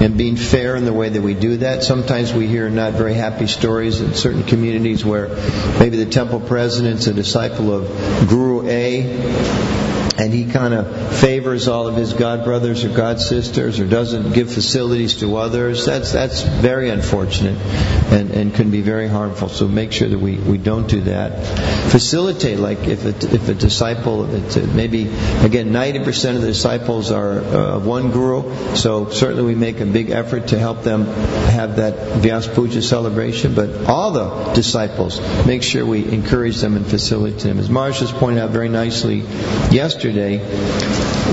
and 0.01 0.17
being 0.17 0.35
fair 0.35 0.75
in 0.75 0.85
the 0.85 0.93
way 0.93 1.09
that 1.09 1.21
we 1.21 1.33
do 1.33 1.57
that. 1.57 1.83
Sometimes 1.83 2.33
we 2.33 2.47
hear 2.47 2.69
not 2.69 2.93
very 2.93 3.13
happy 3.13 3.47
stories 3.47 4.01
in 4.01 4.13
certain 4.13 4.43
communities 4.43 5.05
where 5.05 5.29
maybe 5.79 5.97
the 5.97 6.09
temple 6.09 6.39
president's 6.39 7.07
a 7.07 7.13
disciple 7.13 7.73
of 7.73 8.27
Guru 8.27 8.67
A 8.67 9.82
and 10.17 10.31
he 10.31 10.45
kind 10.45 10.73
of 10.73 11.19
favors 11.19 11.67
all 11.67 11.87
of 11.87 11.95
his 11.95 12.13
god 12.13 12.43
brothers 12.43 12.83
or 12.83 12.89
god 12.89 13.19
sisters 13.19 13.79
or 13.79 13.85
doesn't 13.85 14.33
give 14.33 14.53
facilities 14.53 15.15
to 15.15 15.37
others. 15.37 15.85
That's 15.85 16.11
that's 16.11 16.41
very 16.41 16.89
unfortunate 16.89 17.57
and, 18.11 18.31
and 18.31 18.53
can 18.53 18.69
be 18.69 18.81
very 18.81 19.07
harmful. 19.07 19.49
So 19.49 19.67
make 19.67 19.91
sure 19.91 20.07
that 20.07 20.19
we, 20.19 20.35
we 20.35 20.57
don't 20.57 20.87
do 20.87 21.01
that. 21.01 21.45
Facilitate 21.91 22.59
like 22.59 22.79
if 22.79 23.05
a, 23.05 23.33
if 23.33 23.49
a 23.49 23.53
disciple 23.53 24.25
maybe 24.25 25.07
again 25.41 25.71
90% 25.71 26.35
of 26.35 26.41
the 26.41 26.47
disciples 26.47 27.11
are 27.11 27.39
uh, 27.39 27.79
one 27.79 28.11
guru. 28.11 28.75
So 28.75 29.09
certainly 29.09 29.43
we 29.43 29.55
make 29.55 29.79
a 29.79 29.85
big 29.85 30.11
effort 30.11 30.49
to 30.49 30.59
help 30.59 30.83
them 30.83 31.05
have 31.05 31.77
that 31.77 32.21
Vyas 32.21 32.53
Puja 32.53 32.81
celebration. 32.81 33.55
But 33.55 33.85
all 33.85 34.11
the 34.11 34.53
disciples 34.53 35.19
make 35.45 35.63
sure 35.63 35.85
we 35.85 36.05
encourage 36.05 36.57
them 36.57 36.75
and 36.75 36.85
facilitate 36.85 37.43
them. 37.43 37.57
As 37.57 37.69
Marsh 37.69 38.01
has 38.01 38.11
pointed 38.11 38.41
out 38.41 38.51
very 38.51 38.69
nicely 38.69 39.19
yesterday 39.71 39.92
yesterday, 39.93 40.39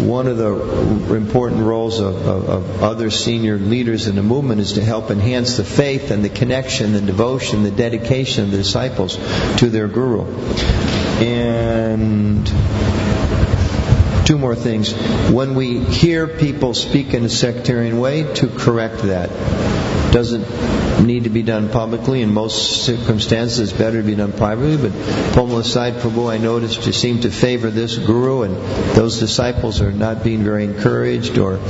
one 0.06 0.26
of 0.26 0.36
the 0.36 1.14
important 1.14 1.62
roles 1.62 1.98
of, 1.98 2.26
of, 2.26 2.48
of, 2.48 2.82
other 2.82 3.10
senior 3.10 3.56
leaders 3.56 4.06
in 4.06 4.16
the 4.16 4.22
movement 4.22 4.60
is 4.60 4.74
to 4.74 4.84
help 4.84 5.10
enhance 5.10 5.56
the 5.56 5.64
faith 5.64 6.10
and 6.10 6.22
the 6.22 6.28
connection, 6.28 6.92
the 6.92 7.00
devotion, 7.00 7.62
the 7.62 7.70
dedication 7.70 8.44
of 8.44 8.50
the 8.50 8.58
disciples 8.58 9.16
to 9.58 9.70
their 9.70 9.88
guru. 9.88 10.26
And 11.22 12.46
two 14.26 14.36
more 14.36 14.54
things. 14.54 14.92
When 15.30 15.54
we 15.54 15.78
hear 15.78 16.28
people 16.28 16.74
speak 16.74 17.14
in 17.14 17.24
a 17.24 17.30
sectarian 17.30 17.98
way, 17.98 18.32
to 18.34 18.48
correct 18.48 19.02
that. 19.04 19.30
Doesn't 20.12 20.44
need 21.06 21.24
to 21.24 21.30
be 21.30 21.42
done 21.42 21.68
publicly. 21.70 22.22
In 22.22 22.32
most 22.32 22.84
circumstances, 22.84 23.58
it's 23.60 23.72
better 23.72 24.00
to 24.00 24.06
be 24.06 24.14
done 24.14 24.32
privately. 24.32 24.76
But 24.76 24.92
Pomala 25.34 25.64
Sai 25.64 25.92
Prabhu, 25.92 26.30
I 26.30 26.38
noticed, 26.38 26.86
you 26.86 26.92
seem 26.92 27.20
to 27.22 27.30
favor 27.30 27.70
this 27.70 27.98
guru, 27.98 28.42
and 28.42 28.56
those 28.94 29.18
disciples 29.18 29.80
are 29.80 29.92
not 29.92 30.24
being 30.24 30.42
very 30.42 30.64
encouraged. 30.64 31.38
Or 31.38 31.60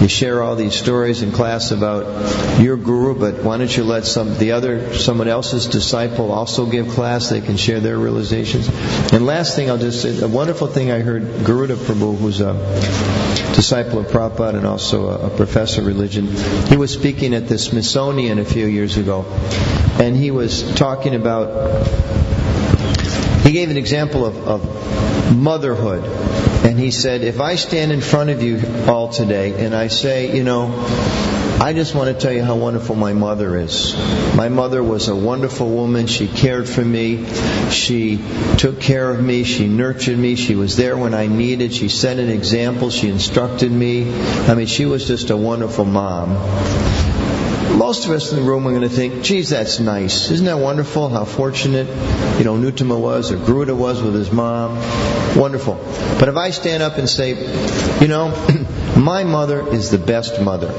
you 0.00 0.08
share 0.08 0.42
all 0.42 0.56
these 0.56 0.74
stories 0.74 1.22
in 1.22 1.32
class 1.32 1.70
about 1.70 2.60
your 2.60 2.76
guru, 2.76 3.14
but 3.18 3.42
why 3.42 3.58
don't 3.58 3.74
you 3.76 3.84
let 3.84 4.04
some 4.04 4.36
the 4.38 4.52
other 4.52 4.94
someone 4.94 5.28
else's 5.28 5.66
disciple 5.66 6.32
also 6.32 6.66
give 6.66 6.88
class? 6.88 7.28
They 7.28 7.40
can 7.40 7.56
share 7.56 7.80
their 7.80 7.98
realizations. 7.98 8.68
And 9.12 9.26
last 9.26 9.56
thing, 9.56 9.70
I'll 9.70 9.78
just 9.78 10.02
say 10.02 10.20
a 10.20 10.28
wonderful 10.28 10.66
thing 10.66 10.90
I 10.90 11.00
heard 11.00 11.44
Garuda 11.44 11.76
Prabhu, 11.76 12.16
who's 12.16 12.40
a 12.40 12.54
disciple 13.54 13.98
of 13.98 14.06
Prabhupada 14.06 14.56
and 14.56 14.66
also 14.66 15.08
a, 15.08 15.30
professor 15.30 15.80
of 15.80 15.86
religion, 15.86 16.26
he 16.66 16.76
was 16.76 16.92
speaking 16.92 17.34
at 17.34 17.48
the 17.48 17.58
Smithsonian 17.58 18.38
a 18.38 18.44
few 18.44 18.66
years 18.66 18.96
ago, 18.96 19.24
and 20.00 20.16
he 20.16 20.30
was 20.30 20.62
talking 20.74 21.14
about. 21.14 21.86
He 23.42 23.52
gave 23.52 23.70
an 23.70 23.76
example 23.76 24.26
of, 24.26 24.36
of 24.36 25.34
motherhood, 25.34 26.04
and 26.64 26.78
he 26.78 26.90
said, 26.90 27.22
"If 27.22 27.40
I 27.40 27.56
stand 27.56 27.92
in 27.92 28.00
front 28.00 28.30
of 28.30 28.42
you 28.42 28.60
all 28.86 29.08
today 29.08 29.64
and 29.64 29.74
I 29.74 29.88
say, 29.88 30.36
you 30.36 30.44
know, 30.44 31.37
I 31.60 31.72
just 31.72 31.92
want 31.92 32.14
to 32.14 32.20
tell 32.20 32.32
you 32.32 32.44
how 32.44 32.54
wonderful 32.54 32.94
my 32.94 33.14
mother 33.14 33.56
is. 33.56 33.96
My 34.36 34.48
mother 34.48 34.80
was 34.80 35.08
a 35.08 35.16
wonderful 35.16 35.68
woman. 35.68 36.06
She 36.06 36.28
cared 36.28 36.68
for 36.68 36.84
me. 36.84 37.26
She 37.70 38.24
took 38.58 38.80
care 38.80 39.10
of 39.10 39.20
me. 39.20 39.42
She 39.42 39.66
nurtured 39.66 40.16
me. 40.16 40.36
She 40.36 40.54
was 40.54 40.76
there 40.76 40.96
when 40.96 41.14
I 41.14 41.26
needed. 41.26 41.74
She 41.74 41.88
set 41.88 42.20
an 42.20 42.28
example. 42.28 42.90
She 42.90 43.08
instructed 43.08 43.72
me. 43.72 44.08
I 44.46 44.54
mean, 44.54 44.68
she 44.68 44.86
was 44.86 45.08
just 45.08 45.30
a 45.30 45.36
wonderful 45.36 45.84
mom. 45.84 46.34
Most 47.76 48.06
of 48.06 48.12
us 48.12 48.30
in 48.30 48.38
the 48.38 48.44
room 48.44 48.64
are 48.68 48.70
going 48.70 48.82
to 48.82 48.88
think, 48.88 49.24
geez, 49.24 49.50
that's 49.50 49.80
nice. 49.80 50.30
Isn't 50.30 50.46
that 50.46 50.58
wonderful 50.58 51.08
how 51.08 51.24
fortunate, 51.24 51.88
you 52.38 52.44
know, 52.44 52.54
Anuttama 52.54 52.98
was 52.98 53.32
or 53.32 53.36
Garuda 53.36 53.74
was 53.74 54.00
with 54.00 54.14
his 54.14 54.30
mom? 54.30 54.76
Wonderful. 55.36 55.74
But 56.20 56.28
if 56.28 56.36
I 56.36 56.50
stand 56.50 56.84
up 56.84 56.98
and 56.98 57.08
say, 57.08 57.30
you 58.00 58.06
know, 58.06 58.32
My 58.98 59.22
mother 59.22 59.64
is 59.72 59.90
the 59.90 59.98
best 59.98 60.40
mother. 60.40 60.72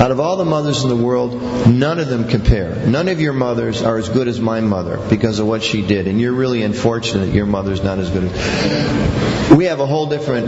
Out 0.00 0.12
of 0.12 0.20
all 0.20 0.36
the 0.36 0.44
mothers 0.44 0.84
in 0.84 0.90
the 0.90 0.96
world, 0.96 1.34
none 1.66 1.98
of 1.98 2.06
them 2.06 2.28
compare. 2.28 2.86
None 2.86 3.08
of 3.08 3.20
your 3.20 3.32
mothers 3.32 3.82
are 3.82 3.98
as 3.98 4.08
good 4.08 4.28
as 4.28 4.38
my 4.38 4.60
mother 4.60 4.96
because 5.10 5.40
of 5.40 5.48
what 5.48 5.64
she 5.64 5.84
did. 5.84 6.06
And 6.06 6.20
you're 6.20 6.32
really 6.32 6.62
unfortunate 6.62 7.34
your 7.34 7.46
mother's 7.46 7.82
not 7.82 7.98
as 7.98 8.08
good 8.08 8.30
as. 8.30 9.50
We 9.56 9.64
have 9.64 9.80
a 9.80 9.86
whole 9.86 10.06
different 10.06 10.46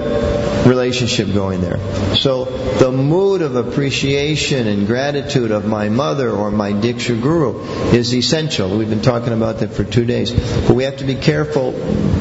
relationship 0.69 1.33
going 1.33 1.63
there. 1.63 1.79
So 2.15 2.45
the 2.45 2.93
mood 2.93 3.43
of 3.43 3.57
appreciation 3.57 4.69
and 4.69 4.87
gratitude 4.87 5.51
of 5.51 5.67
my 5.67 5.89
mother 5.89 6.31
or 6.31 6.53
my 6.53 6.73
Diksha 6.73 7.21
Guru 7.21 7.61
is 7.93 8.15
essential. 8.15 8.79
We've 8.79 8.89
been 8.89 9.03
talking 9.03 9.33
about 9.33 9.59
that 9.61 9.73
for 9.73 9.83
two 9.83 10.05
days. 10.05 10.31
But 10.31 10.77
we 10.77 10.85
have 10.85 10.99
to 10.99 11.05
be 11.05 11.17
careful. 11.17 11.73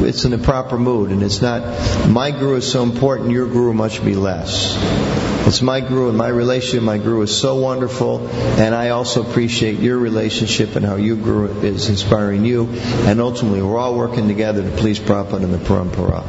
It's 0.03 0.25
in 0.25 0.31
the 0.31 0.39
proper 0.39 0.79
mood. 0.79 1.11
And 1.11 1.21
it's 1.21 1.43
not, 1.43 2.07
my 2.09 2.31
Guru 2.31 2.55
is 2.55 2.71
so 2.71 2.81
important, 2.81 3.29
your 3.29 3.45
Guru 3.45 3.73
must 3.73 4.03
be 4.03 4.15
less. 4.15 5.28
It's 5.49 5.63
my 5.63 5.81
guru 5.81 6.09
and 6.09 6.17
my 6.17 6.27
relationship 6.27 6.83
my 6.83 6.99
guru 6.99 7.23
is 7.23 7.35
so 7.35 7.55
wonderful, 7.55 8.27
and 8.59 8.75
I 8.75 8.89
also 8.89 9.27
appreciate 9.27 9.79
your 9.79 9.97
relationship 9.97 10.75
and 10.75 10.85
how 10.85 10.97
your 10.97 11.15
guru 11.15 11.61
is 11.61 11.89
inspiring 11.89 12.45
you. 12.45 12.69
And 13.07 13.19
ultimately, 13.19 13.63
we're 13.63 13.79
all 13.79 13.95
working 13.95 14.27
together 14.27 14.61
to 14.61 14.69
please 14.77 14.99
Prabhupada 14.99 15.45
and 15.45 15.51
the 15.51 15.57
Parampara. 15.57 16.21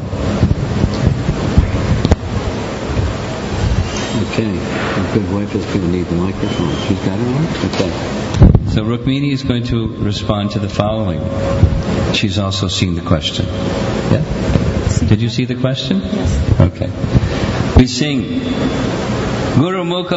Okay. 4.31 4.57
A 4.57 5.13
good 5.13 5.31
wife 5.35 5.55
is 5.55 5.67
going 5.67 5.83
to 5.83 5.89
need 5.89 6.07
the 6.07 6.15
microphone. 6.15 6.75
She's 6.89 6.99
got 7.01 7.19
it 7.19 7.27
on? 7.29 7.45
Okay. 7.75 8.71
So 8.71 8.85
Rukmini 8.85 9.33
is 9.33 9.43
going 9.43 9.65
to 9.65 9.99
respond 9.99 10.53
to 10.53 10.61
the 10.61 10.69
following. 10.71 11.21
She's 12.15 12.39
also 12.39 12.69
seen 12.69 12.95
the 12.95 13.03
question. 13.03 13.45
Yeah? 13.45 15.07
Did 15.07 15.21
you 15.21 15.29
see 15.29 15.45
the 15.45 15.57
question? 15.57 16.01
Yes. 16.01 16.61
Okay. 16.61 16.91
We 17.77 17.87
sing 17.87 18.21
Guru 18.21 18.41
Mukha 18.41 18.90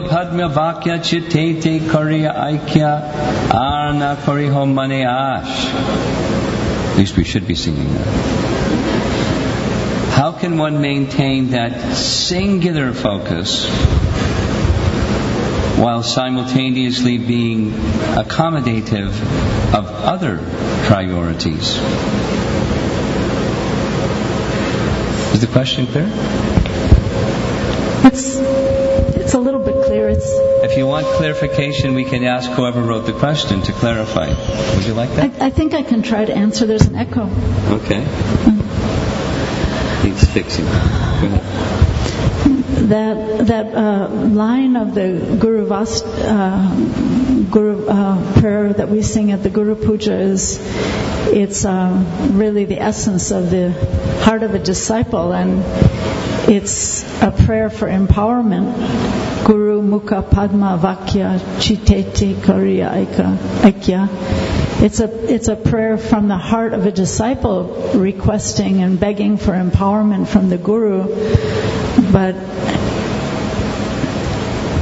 Padma 0.02 0.50
Vakya 0.50 0.98
Chitete 1.00 1.80
Kariya 1.80 2.34
Aikya 2.36 3.54
Arna 3.54 4.18
Kariho 4.20 4.66
Mane 4.72 5.06
Ash. 5.06 5.68
At 6.92 6.98
least 6.98 7.16
we 7.16 7.24
should 7.24 7.48
be 7.48 7.54
singing 7.54 7.94
that. 7.94 8.08
How 10.14 10.32
can 10.32 10.58
one 10.58 10.82
maintain 10.82 11.50
that 11.52 11.96
singular 11.96 12.94
focus 12.94 13.68
while 15.78 16.02
simultaneously 16.02 17.20
being 17.20 17.72
accommodative 17.72 19.10
of 19.74 19.86
other 19.88 20.38
priorities? 20.86 21.78
Is 25.34 25.42
the 25.42 25.48
question 25.48 25.86
clear 25.88 26.10
it's 28.04 29.34
a 29.34 29.40
little 29.40 29.62
bit 29.62 29.86
clear. 29.86 30.10
It's 30.10 30.30
If 30.74 30.80
you 30.80 30.88
want 30.88 31.06
clarification, 31.06 31.94
we 31.94 32.04
can 32.04 32.24
ask 32.24 32.50
whoever 32.50 32.82
wrote 32.82 33.06
the 33.06 33.14
question 33.14 33.62
to 33.62 33.72
clarify. 33.74 34.30
Would 34.76 34.86
you 34.88 34.96
like 34.96 35.12
that? 35.12 35.40
I 35.40 35.52
think 35.52 35.76
I 35.76 35.84
can 35.84 36.02
try 36.02 36.26
to 36.26 36.36
answer. 36.36 36.66
There's 36.66 36.88
an 36.88 36.96
echo. 36.96 37.30
Okay. 37.78 38.00
Needs 40.04 40.26
fixing. 40.34 40.66
That 42.90 43.46
that 43.46 43.76
uh, 43.76 44.10
line 44.10 44.76
of 44.76 44.96
the 44.96 45.38
Guru 45.40 45.68
Vast, 45.68 46.06
uh, 46.06 46.76
Guru 47.52 47.86
uh, 47.86 48.42
prayer 48.42 48.74
that 48.74 48.90
we 48.90 49.04
sing 49.04 49.32
at 49.32 49.44
the 49.44 49.52
Guru 49.52 49.76
Puja 49.76 50.16
is 50.16 50.58
it's 51.28 51.66
uh, 51.66 52.04
really 52.32 52.66
the 52.66 52.80
essence 52.82 53.30
of 53.30 53.52
the 53.52 53.74
heart 54.24 54.42
of 54.42 54.56
a 54.56 54.60
disciple, 54.60 55.34
and 55.34 55.62
it's 56.50 57.04
a 57.22 57.30
prayer 57.30 57.70
for 57.70 57.88
empowerment. 57.88 59.23
Guru 59.46 59.82
Mukha 59.82 60.30
Padma 60.32 60.80
Vakya 60.82 61.38
Chitete 61.60 62.34
Kariya 62.36 62.90
Aika 62.90 63.38
Aikya. 63.62 64.82
It's 64.82 65.02
a 65.02 65.34
it's 65.34 65.50
a 65.50 65.58
prayer 65.58 65.98
from 65.98 66.30
the 66.30 66.38
heart 66.38 66.74
of 66.74 66.86
a 66.86 66.92
disciple 66.92 67.92
requesting 67.94 68.82
and 68.82 68.98
begging 68.98 69.36
for 69.38 69.52
empowerment 69.52 70.28
from 70.28 70.48
the 70.48 70.58
Guru, 70.58 71.08
but 72.14 72.36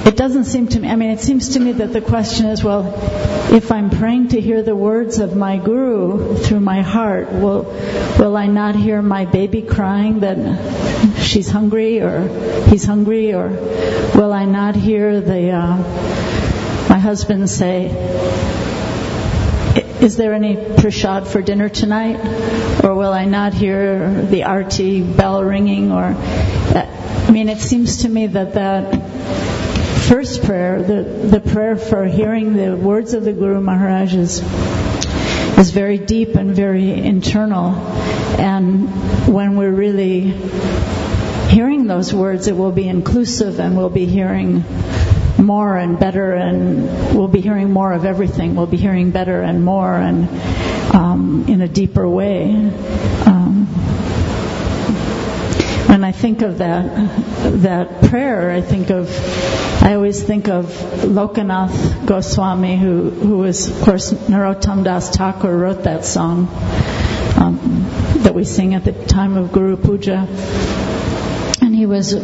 it 0.06 0.18
doesn't 0.18 0.46
seem 0.46 0.68
to 0.68 0.80
me, 0.80 0.90
I 0.90 0.96
mean, 0.96 1.12
it 1.12 1.20
seems 1.20 1.50
to 1.50 1.60
me 1.60 1.74
that 1.74 1.94
the 1.94 2.02
question 2.02 2.48
is, 2.48 2.64
well, 2.64 2.94
if 3.54 3.72
I'm 3.72 3.90
praying 3.90 4.30
to 4.30 4.42
hear 4.42 4.64
the 4.64 4.76
words 4.76 5.20
of 5.20 5.36
my 5.36 5.58
Guru 5.58 6.36
through 6.38 6.60
my 6.60 6.82
heart, 6.82 7.32
will, 7.32 7.64
will 8.18 8.36
I 8.36 8.48
not 8.48 8.76
hear 8.76 9.02
my 9.02 9.26
baby 9.26 9.62
crying 9.62 10.22
that 10.22 11.18
she's 11.22 11.50
hungry 11.50 12.02
or 12.02 12.28
he's 12.70 12.84
hungry, 12.84 13.34
or 13.34 13.50
will 13.50 14.34
I 14.34 14.46
not 14.46 14.76
hear 14.76 15.22
the, 15.22 15.52
uh, 15.52 15.78
my 16.90 16.98
husband 16.98 17.50
say, 17.50 17.90
is 20.02 20.18
there 20.18 20.34
any 20.34 20.56
prashad 20.56 21.28
for 21.28 21.42
dinner 21.42 21.70
tonight? 21.70 22.84
Or 22.84 22.96
will 22.96 23.14
I 23.14 23.26
not 23.26 23.54
hear 23.54 24.24
the 24.24 24.46
arti 24.46 25.04
bell 25.04 25.44
ringing? 25.44 25.92
Or, 25.92 26.16
I 26.16 27.30
mean, 27.32 27.50
it 27.50 27.60
seems 27.60 27.98
to 27.98 28.10
me 28.10 28.26
that 28.28 28.56
that 28.56 29.61
first 30.02 30.44
prayer, 30.44 30.82
the, 30.82 31.04
the 31.04 31.40
prayer 31.40 31.76
for 31.76 32.06
hearing 32.06 32.56
the 32.56 32.76
words 32.76 33.14
of 33.14 33.24
the 33.24 33.34
Guru 33.34 33.62
Maharaj 33.62 34.14
is, 34.14 34.42
is 35.58 35.72
very 35.72 35.98
deep 35.98 36.36
and 36.36 36.56
very 36.56 36.92
internal. 36.92 37.76
And 38.40 38.90
when 39.28 39.58
we're 39.58 39.72
really 39.72 40.32
hearing 41.50 41.88
those 41.88 42.14
words, 42.14 42.48
it 42.48 42.56
will 42.56 42.72
be 42.72 42.88
inclusive 42.88 43.60
and 43.60 43.78
we'll 43.78 43.90
be 43.90 44.06
hearing 44.06 44.64
more 45.38 45.78
and 45.78 46.00
better 46.00 46.34
and 46.34 47.16
we'll 47.16 47.28
be 47.28 47.42
hearing 47.42 47.72
more 47.72 47.94
of 47.94 48.06
everything. 48.06 48.56
We'll 48.56 48.68
be 48.68 48.78
hearing 48.78 49.12
better 49.12 49.42
and 49.42 49.64
more 49.64 49.94
and 49.94 50.30
um, 50.94 51.46
in 51.48 51.62
a 51.62 51.68
deeper 51.68 52.08
way. 52.08 52.52
When 56.02 56.10
I 56.10 56.14
think 56.14 56.42
of 56.42 56.58
that 56.58 57.62
that 57.62 58.02
prayer, 58.10 58.50
I 58.50 58.62
think 58.62 58.90
of 58.90 59.08
I 59.84 59.94
always 59.94 60.24
think 60.24 60.48
of 60.48 60.66
Lokanath 60.66 62.08
Goswami, 62.08 62.76
who 62.76 63.12
who 63.12 63.38
was 63.38 63.70
of 63.70 63.84
course 63.86 64.12
Narottam 64.12 64.84
Das 64.84 65.16
Thakur 65.16 65.56
wrote 65.56 65.84
that 65.84 66.04
song 66.04 66.48
um, 67.38 67.86
that 68.24 68.34
we 68.34 68.46
sing 68.46 68.74
at 68.74 68.84
the 68.84 68.94
time 68.94 69.38
of 69.38 69.52
Guru 69.52 69.78
Puja, 69.78 70.28
and 71.62 71.76
he 71.76 71.86
was 71.86 72.16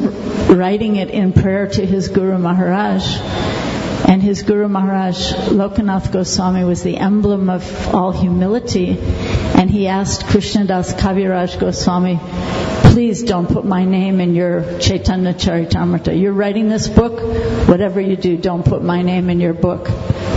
writing 0.49 0.95
it 0.95 1.11
in 1.11 1.31
prayer 1.31 1.67
to 1.67 1.85
his 1.85 2.07
Guru 2.07 2.39
Maharaj. 2.39 3.05
And 4.07 4.23
his 4.23 4.41
Guru 4.41 4.69
Maharaj, 4.69 5.33
Lokanath 5.49 6.11
Goswami, 6.11 6.63
was 6.63 6.81
the 6.81 6.97
emblem 6.97 7.49
of 7.49 7.93
all 7.93 8.11
humility. 8.11 8.97
And 9.57 9.71
he 9.71 9.87
asked 9.87 10.21
Krishnadas 10.27 10.93
Kaviraj 10.93 11.59
Goswami, 11.59 12.19
please 12.91 13.23
don't 13.23 13.47
put 13.47 13.65
my 13.65 13.85
name 13.85 14.21
in 14.21 14.35
your 14.35 14.77
Chaitanya 14.79 15.33
Charitamrita. 15.33 16.19
You're 16.19 16.31
writing 16.31 16.69
this 16.69 16.87
book, 16.87 17.19
whatever 17.67 17.99
you 17.99 18.15
do, 18.15 18.37
don't 18.37 18.63
put 18.63 18.83
my 18.83 19.01
name 19.01 19.31
in 19.31 19.39
your 19.39 19.53
book. 19.53 19.87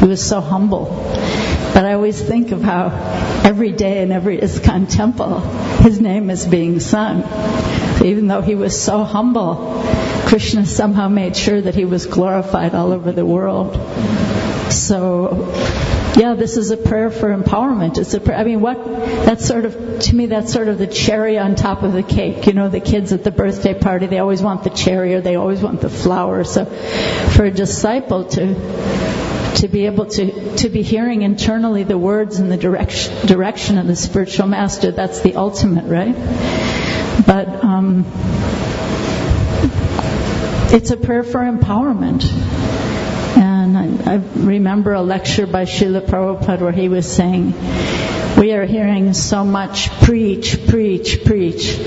He 0.00 0.06
was 0.06 0.26
so 0.26 0.40
humble. 0.40 0.87
But 1.74 1.85
I 1.85 1.92
always 1.92 2.20
think 2.20 2.50
of 2.52 2.62
how 2.62 2.88
every 3.44 3.72
day 3.72 4.02
in 4.02 4.11
every 4.11 4.38
ISKCON 4.38 4.90
temple, 4.90 5.40
his 5.85 6.00
name 6.00 6.30
is 6.30 6.46
being 6.46 6.80
sung. 6.80 7.22
Even 8.02 8.26
though 8.26 8.40
he 8.40 8.54
was 8.54 8.80
so 8.80 9.04
humble, 9.04 9.83
Krishna 10.26 10.64
somehow 10.64 11.09
made 11.09 11.37
sure 11.37 11.61
that 11.61 11.74
he 11.74 11.85
was 11.85 12.06
glorified 12.06 12.74
all 12.74 12.92
over 12.92 13.12
the 13.12 13.26
world. 13.26 13.74
So, 14.72 15.52
yeah, 16.16 16.35
this 16.35 16.57
is 16.57 16.70
a 16.70 16.77
prayer 16.77 17.11
for 17.11 17.35
empowerment. 17.37 17.99
It's 17.99 18.14
a 18.14 18.20
prayer, 18.20 18.38
I 18.38 18.44
mean, 18.44 18.61
what, 18.61 18.85
that's 18.85 19.46
sort 19.46 19.64
of, 19.64 20.01
to 20.01 20.16
me, 20.16 20.27
that's 20.27 20.53
sort 20.53 20.68
of 20.68 20.79
the 20.79 20.87
cherry 20.87 21.38
on 21.38 21.55
top 21.55 21.83
of 21.83 21.92
the 21.92 22.03
cake. 22.03 22.46
You 22.46 22.53
know, 22.53 22.68
the 22.68 22.81
kids 22.81 23.12
at 23.12 23.23
the 23.23 23.31
birthday 23.31 23.75
party, 23.75 24.07
they 24.07 24.18
always 24.18 24.42
want 24.42 24.64
the 24.64 24.70
cherry 24.70 25.14
or 25.14 25.20
they 25.20 25.37
always 25.37 25.62
want 25.62 25.81
the 25.81 25.88
flower. 25.88 26.44
So, 26.44 26.64
for 26.64 27.44
a 27.44 27.51
disciple 27.51 28.25
to, 28.25 29.55
to 29.57 29.68
be 29.68 29.87
able 29.87 30.07
to, 30.07 30.57
to 30.57 30.68
be 30.68 30.83
hearing 30.83 31.23
internally 31.23 31.85
the 31.85 31.99
words 31.99 32.38
and 32.38 32.51
the 32.51 32.57
direction, 32.57 33.27
direction 33.27 33.79
of 33.79 33.87
the 33.87 33.96
spiritual 33.96 34.49
master, 34.49 34.90
that's 34.90 35.20
the 35.20 35.37
ultimate, 35.37 35.85
right? 35.85 36.14
But, 37.25 37.64
um, 37.64 38.05
it's 40.73 40.90
a 40.90 40.96
prayer 40.96 41.25
for 41.25 41.40
empowerment. 41.40 42.60
I, 43.81 44.14
I 44.14 44.14
remember 44.35 44.93
a 44.93 45.01
lecture 45.01 45.47
by 45.47 45.64
Srila 45.64 46.03
Prabhupada 46.03 46.61
where 46.61 46.73
he 46.73 46.88
was 46.88 47.11
saying, 47.11 47.55
we 48.37 48.53
are 48.53 48.64
hearing 48.64 49.14
so 49.14 49.45
much 49.45 49.90
preach, 50.03 50.66
preach, 50.66 51.25
preach, 51.25 51.79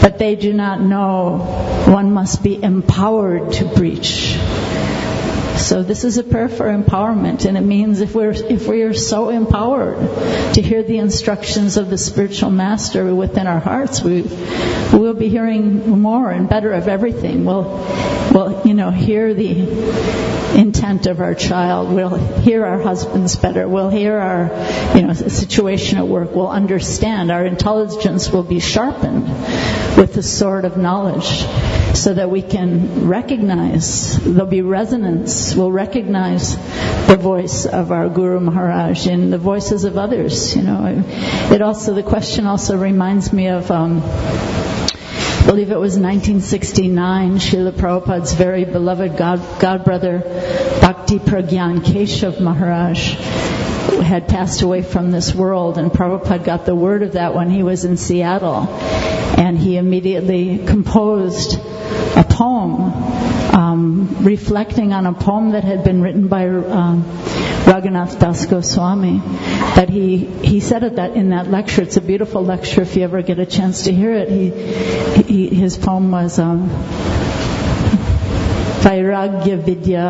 but 0.00 0.18
they 0.18 0.36
do 0.36 0.52
not 0.52 0.80
know 0.80 1.38
one 1.88 2.12
must 2.12 2.42
be 2.42 2.62
empowered 2.62 3.52
to 3.54 3.68
preach. 3.68 4.38
So 5.56 5.82
this 5.82 6.04
is 6.04 6.18
a 6.18 6.24
prayer 6.24 6.48
for 6.48 6.66
empowerment, 6.66 7.44
and 7.44 7.56
it 7.56 7.60
means 7.60 8.00
if 8.00 8.14
we're 8.14 8.30
if 8.30 8.66
we 8.66 8.82
are 8.82 8.94
so 8.94 9.28
empowered 9.28 9.98
to 10.54 10.62
hear 10.62 10.82
the 10.82 10.98
instructions 10.98 11.76
of 11.76 11.90
the 11.90 11.98
spiritual 11.98 12.50
master 12.50 13.14
within 13.14 13.46
our 13.46 13.60
hearts, 13.60 14.02
we 14.02 14.22
we'll 14.92 15.14
be 15.14 15.28
hearing 15.28 16.00
more 16.00 16.30
and 16.30 16.48
better 16.48 16.72
of 16.72 16.88
everything. 16.88 17.44
We'll 17.44 17.64
we'll 18.32 18.62
you 18.64 18.74
know 18.74 18.90
hear 18.90 19.34
the 19.34 19.50
of 20.80 21.20
our 21.20 21.34
child. 21.34 21.92
We'll 21.92 22.16
hear 22.40 22.64
our 22.64 22.80
husbands 22.80 23.36
better. 23.36 23.68
We'll 23.68 23.90
hear 23.90 24.18
our 24.18 24.96
you 24.96 25.06
know 25.06 25.12
situation 25.12 25.98
at 25.98 26.08
work. 26.08 26.34
We'll 26.34 26.48
understand. 26.48 27.30
Our 27.30 27.44
intelligence 27.44 28.30
will 28.30 28.42
be 28.42 28.60
sharpened 28.60 29.28
with 29.98 30.14
the 30.14 30.22
sword 30.22 30.64
of 30.64 30.78
knowledge 30.78 31.44
so 31.94 32.14
that 32.14 32.30
we 32.30 32.40
can 32.40 33.08
recognize, 33.08 34.18
there'll 34.24 34.46
be 34.46 34.62
resonance, 34.62 35.54
we'll 35.54 35.70
recognize 35.70 36.56
the 37.06 37.18
voice 37.20 37.66
of 37.66 37.92
our 37.92 38.08
Guru 38.08 38.40
Maharaj 38.40 39.06
in 39.06 39.30
the 39.30 39.38
voices 39.38 39.84
of 39.84 39.98
others. 39.98 40.56
You 40.56 40.62
know, 40.62 41.04
it 41.52 41.60
also, 41.60 41.92
the 41.92 42.02
question 42.02 42.46
also 42.46 42.78
reminds 42.78 43.32
me 43.32 43.48
of, 43.48 43.70
um, 43.70 44.00
I 45.40 45.46
believe 45.46 45.70
it 45.72 45.80
was 45.80 45.98
1969, 45.98 47.38
Srila 47.38 47.72
Prabhupada's 47.72 48.34
very 48.34 48.64
beloved 48.64 49.16
God, 49.16 49.40
God 49.58 49.84
brother, 49.84 50.20
Bhakti 50.80 51.18
Pragyan 51.18 51.80
Keshav 51.80 52.40
Maharaj, 52.40 53.14
had 54.04 54.28
passed 54.28 54.62
away 54.62 54.82
from 54.82 55.10
this 55.10 55.34
world, 55.34 55.78
and 55.78 55.90
Prabhupada 55.90 56.44
got 56.44 56.66
the 56.66 56.76
word 56.76 57.02
of 57.02 57.12
that 57.14 57.34
when 57.34 57.50
he 57.50 57.62
was 57.62 57.84
in 57.84 57.96
Seattle. 57.96 58.68
And 58.68 59.58
he 59.58 59.76
immediately 59.76 60.58
composed 60.58 61.58
a 61.58 62.24
poem 62.28 63.39
um, 63.60 64.24
reflecting 64.24 64.92
on 64.92 65.06
a 65.06 65.12
poem 65.12 65.50
that 65.50 65.64
had 65.64 65.84
been 65.84 66.00
written 66.00 66.28
by 66.28 66.48
um, 66.48 67.04
Raghunath 67.70 68.18
Das 68.18 68.46
Goswami. 68.46 69.18
That 69.76 69.90
he 69.90 70.16
he 70.16 70.60
said 70.60 70.82
it 70.82 70.96
that 70.96 71.14
in 71.14 71.30
that 71.30 71.48
lecture. 71.48 71.82
It's 71.82 71.96
a 71.96 72.00
beautiful 72.00 72.42
lecture. 72.42 72.82
If 72.82 72.96
you 72.96 73.02
ever 73.02 73.22
get 73.22 73.38
a 73.38 73.46
chance 73.46 73.84
to 73.84 73.92
hear 73.92 74.12
it, 74.12 74.28
he, 74.30 74.50
he 75.22 75.48
his 75.48 75.76
poem 75.76 76.10
was 76.10 76.38
um, 76.38 76.70
Vairagya 78.84 79.62
Vidya 79.62 80.06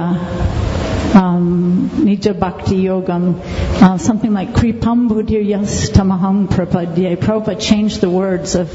um, 1.15 1.91
Nija 2.05 2.39
Bhakti 2.39 2.85
Yogam, 2.85 3.41
uh, 3.83 3.99
something 3.99 4.33
like 4.33 4.53
Kripam 4.53 5.09
Buddhiryas 5.09 5.91
Tamaham 5.91 6.47
Prapadye. 6.49 7.17
Prabhupada 7.17 7.61
changed 7.61 8.01
the 8.01 8.11
words 8.11 8.55
of 8.55 8.69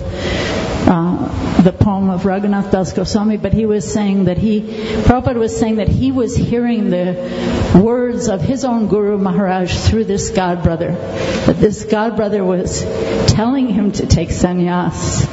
uh, 0.87 1.61
the 1.61 1.71
poem 1.71 2.09
of 2.09 2.23
Raghunath 2.23 2.71
Das 2.71 2.93
Goswami, 2.93 3.37
but 3.37 3.53
he 3.53 3.65
was 3.65 3.91
saying 3.91 4.25
that 4.25 4.37
he, 4.37 4.61
Prabhupada 4.61 5.35
was 5.35 5.57
saying 5.57 5.77
that 5.77 5.87
he 5.87 6.11
was 6.11 6.35
hearing 6.35 6.89
the 6.89 7.81
words 7.83 8.27
of 8.27 8.41
his 8.41 8.65
own 8.65 8.87
Guru 8.87 9.17
Maharaj 9.17 9.75
through 9.75 10.05
this 10.05 10.29
God 10.29 10.63
brother. 10.63 10.91
That 10.91 11.57
this 11.59 11.85
God 11.85 12.15
brother 12.15 12.43
was 12.43 12.83
telling 13.27 13.67
him 13.67 13.91
to 13.93 14.05
take 14.05 14.29
sannyas 14.29 15.25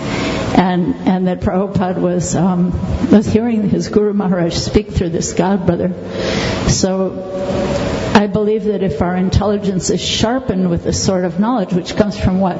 and 0.54 0.94
and 1.08 1.26
that 1.28 1.40
Prabhupada 1.40 2.00
was 2.00 2.34
um, 2.36 2.72
was 3.10 3.26
hearing 3.26 3.68
his 3.68 3.88
Guru 3.88 4.12
Maharaj 4.12 4.54
speak 4.54 4.90
through 4.90 5.10
this 5.10 5.32
God 5.32 5.66
brother. 5.66 5.92
So 6.68 7.91
believe 8.32 8.64
that 8.64 8.82
if 8.82 9.02
our 9.02 9.16
intelligence 9.16 9.90
is 9.90 10.00
sharpened 10.00 10.70
with 10.70 10.84
the 10.84 10.92
sort 10.92 11.24
of 11.24 11.38
knowledge, 11.38 11.72
which 11.72 11.96
comes 11.96 12.18
from 12.18 12.40
what? 12.40 12.56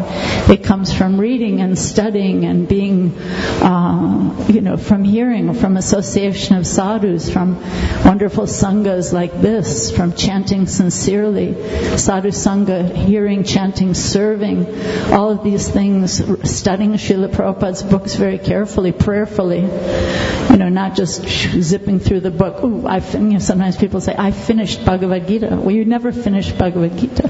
It 0.51 0.65
comes 0.65 0.93
from 0.93 1.19
reading 1.19 1.61
and 1.61 1.79
studying 1.79 2.45
and 2.45 2.69
being, 2.69 3.17
uh, 3.19 4.47
you 4.49 4.61
know, 4.61 4.77
from 4.77 5.05
hearing, 5.05 5.53
from 5.55 5.77
association 5.77 6.57
of 6.57 6.67
sadhus, 6.67 7.31
from 7.31 7.57
wonderful 8.05 8.45
sanghas 8.45 9.13
like 9.13 9.41
this, 9.41 9.91
from 9.91 10.13
chanting 10.15 10.67
sincerely, 10.67 11.55
sadhu 11.97 12.29
sangha, 12.29 12.95
hearing, 12.95 13.45
chanting, 13.45 13.95
serving, 13.95 14.67
all 15.13 15.31
of 15.31 15.43
these 15.45 15.69
things, 15.69 16.23
studying 16.49 16.93
Srila 16.93 17.29
Prabhupada's 17.29 17.83
books 17.83 18.15
very 18.15 18.39
carefully, 18.39 18.93
prayerfully, 18.93 19.61
you 19.61 20.57
know, 20.57 20.69
not 20.69 20.95
just 20.95 21.23
zipping 21.25 22.01
through 22.01 22.21
the 22.21 22.31
book. 22.31 22.63
Ooh, 22.63 22.87
I 22.87 22.99
you 23.13 23.19
know, 23.21 23.39
sometimes 23.39 23.77
people 23.77 24.01
say, 24.01 24.15
I 24.17 24.31
finished 24.31 24.85
Bhagavad 24.85 25.27
Gita. 25.29 25.57
You 25.71 25.85
never 25.85 26.13
finish 26.13 26.51
Bhagavad 26.53 26.99
Gita. 26.99 27.29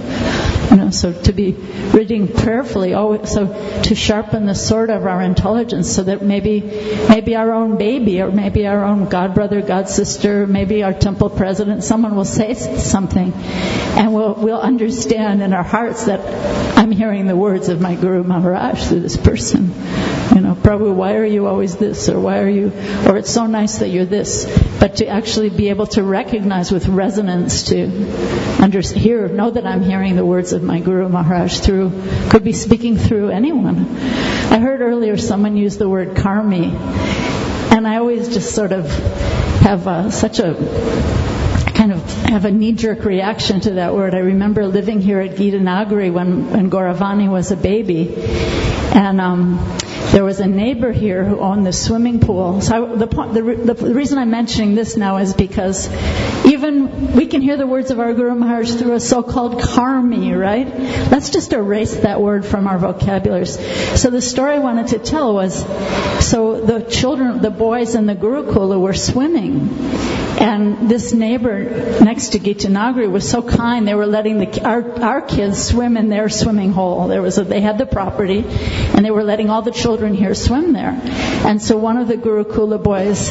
You 0.71 0.77
know, 0.79 0.91
so 0.91 1.13
to 1.13 1.33
be 1.33 1.53
reading 1.53 2.29
prayerfully, 2.29 2.95
always, 2.95 3.31
so 3.31 3.47
to 3.83 3.95
sharpen 3.95 4.47
the 4.47 4.55
sword 4.55 4.91
of 4.91 5.05
our 5.05 5.21
intelligence, 5.21 5.95
so 5.95 6.05
that 6.05 6.23
maybe, 6.23 6.61
maybe 7.09 7.37
our 7.37 7.53
own 7.53 7.77
baby, 7.77 8.23
or 8.23 8.31
maybe 8.31 8.67
our 8.67 8.85
own 8.85 9.09
god 9.09 9.35
brother, 9.35 9.61
god 9.61 9.89
sister, 9.89 10.47
maybe 10.47 10.83
our 10.83 10.95
temple 10.95 11.29
president, 11.29 11.85
someone 11.85 12.17
will 12.17 12.25
say 12.25 12.55
something, 12.55 13.33
and 13.35 14.15
we'll 14.15 14.35
we'll 14.35 14.61
understand 14.61 15.43
in 15.43 15.53
our 15.53 15.63
hearts 15.63 16.07
that 16.07 16.79
I'm 16.79 16.91
hearing 16.91 17.27
the 17.27 17.37
words 17.37 17.69
of 17.69 17.81
my 17.81 17.95
Guru 17.95 18.23
Maharaj 18.23 18.89
through 18.89 19.01
this 19.01 19.17
person. 19.17 19.75
You 20.35 20.41
know, 20.41 20.55
Prabhu, 20.55 20.95
why 20.95 21.17
are 21.17 21.27
you 21.27 21.47
always 21.47 21.77
this, 21.77 22.09
or 22.09 22.19
why 22.19 22.39
are 22.39 22.49
you, 22.49 22.73
or 23.07 23.19
it's 23.19 23.31
so 23.31 23.47
nice 23.47 23.79
that 23.79 23.89
you're 23.89 24.07
this, 24.07 24.47
but 24.81 24.97
to 24.97 25.07
actually 25.07 25.51
be 25.51 25.69
able 25.69 25.87
to 25.89 26.03
recognize 26.03 26.73
with 26.73 26.89
resonance 26.89 27.65
to 27.65 27.85
under, 28.63 28.81
hear, 28.81 29.29
know 29.29 29.51
that 29.51 29.67
I'm 29.67 29.83
hearing 29.83 30.17
the 30.17 30.25
words 30.25 30.55
of 30.55 30.63
my 30.63 30.81
Guru 30.81 31.09
Maharaj 31.09 31.59
through, 31.61 31.93
could 32.31 32.45
be 32.45 32.55
speaking 32.55 32.97
through 32.97 33.29
anyone. 33.29 33.77
I 33.97 34.59
heard 34.59 34.81
earlier 34.81 35.19
someone 35.19 35.57
use 35.57 35.77
the 35.77 35.89
word 35.89 36.17
karmi, 36.17 36.73
and 37.73 37.87
I 37.87 37.97
always 37.97 38.33
just 38.33 38.55
sort 38.55 38.73
of 38.73 38.91
have 39.61 39.87
uh, 39.87 40.11
such 40.11 40.39
a 40.39 40.55
kind 41.75 41.93
of 41.93 42.13
have 42.25 42.45
a 42.45 42.51
knee-jerk 42.51 43.05
reaction 43.05 43.61
to 43.61 43.73
that 43.73 43.95
word. 43.95 44.15
I 44.15 44.19
remember 44.19 44.67
living 44.67 45.01
here 45.01 45.21
at 45.21 45.37
Gita 45.37 45.59
Nagari 45.59 46.13
when, 46.13 46.51
when 46.51 46.71
Gauravani 46.71 47.31
was 47.31 47.51
a 47.51 47.57
baby, 47.57 48.15
and 48.95 49.21
um, 49.21 49.59
there 50.11 50.25
was 50.25 50.41
a 50.41 50.47
neighbor 50.47 50.93
here 50.93 51.25
who 51.25 51.39
owned 51.39 51.67
the 51.67 51.73
swimming 51.73 52.21
pool. 52.21 52.61
So 52.61 52.93
I, 52.93 52.97
the, 52.97 53.07
the, 53.07 53.75
the, 53.75 53.95
reason 53.95 54.19
I'm 54.19 54.31
mentioning 54.31 54.75
this 54.75 54.97
now 54.97 55.17
is 55.19 55.33
because 55.33 55.89
even 56.45 57.13
we 57.15 57.27
can 57.27 57.41
hear 57.41 57.57
the 57.57 57.67
words 57.67 57.91
of 57.91 57.99
our 57.99 58.13
Guru 58.13 58.35
Maharaj 58.35 58.75
through 58.75 58.93
a 58.93 59.01
so-called 59.01 59.61
karmi, 59.61 60.39
right? 60.39 60.69
Let's 61.11 61.31
just 61.31 61.53
erase 61.53 61.97
that 61.97 62.21
word 62.21 62.45
from 62.45 62.67
our 62.67 62.79
vocabularies. 62.79 63.59
So 64.01 64.11
the 64.11 64.21
story 64.21 64.55
I 64.55 64.59
wanted 64.59 64.89
to 64.89 64.99
tell 64.99 65.33
was, 65.33 65.65
so 66.27 66.61
the 66.61 66.81
children, 66.81 67.41
the 67.41 67.51
boys 67.51 67.95
in 67.95 68.07
the 68.07 68.15
Gurukula 68.15 68.79
were 68.79 68.95
swimming, 68.95 69.71
and 70.39 70.91
this 70.91 71.13
neighbor 71.13 71.65
next 72.03 72.31
to 72.31 72.39
Gitanagari 72.39 73.11
was 73.11 73.29
so 73.29 73.43
kind. 73.43 73.87
They 73.87 73.95
were 73.95 74.07
letting 74.07 74.39
the, 74.39 74.65
our, 74.65 75.01
our 75.03 75.23
kids 75.23 75.63
swim 75.63 75.97
in 75.97 76.09
their 76.09 76.29
swimming 76.29 76.73
hole. 76.73 77.09
There 77.09 77.23
was 77.23 77.39
a, 77.39 77.45
they 77.45 77.61
had 77.61 77.79
the 77.79 77.87
property, 77.87 78.45
and 78.45 79.05
they 79.05 79.11
were 79.11 79.25
letting 79.25 79.51
all 79.51 79.63
the 79.63 79.71
children 79.71 79.92
here 80.01 80.35
swim 80.35 80.73
there. 80.73 80.99
And 81.45 81.61
so 81.61 81.77
one 81.77 81.99
of 81.99 82.09
the 82.09 82.17
Gurukula 82.17 82.83
boys, 82.83 83.29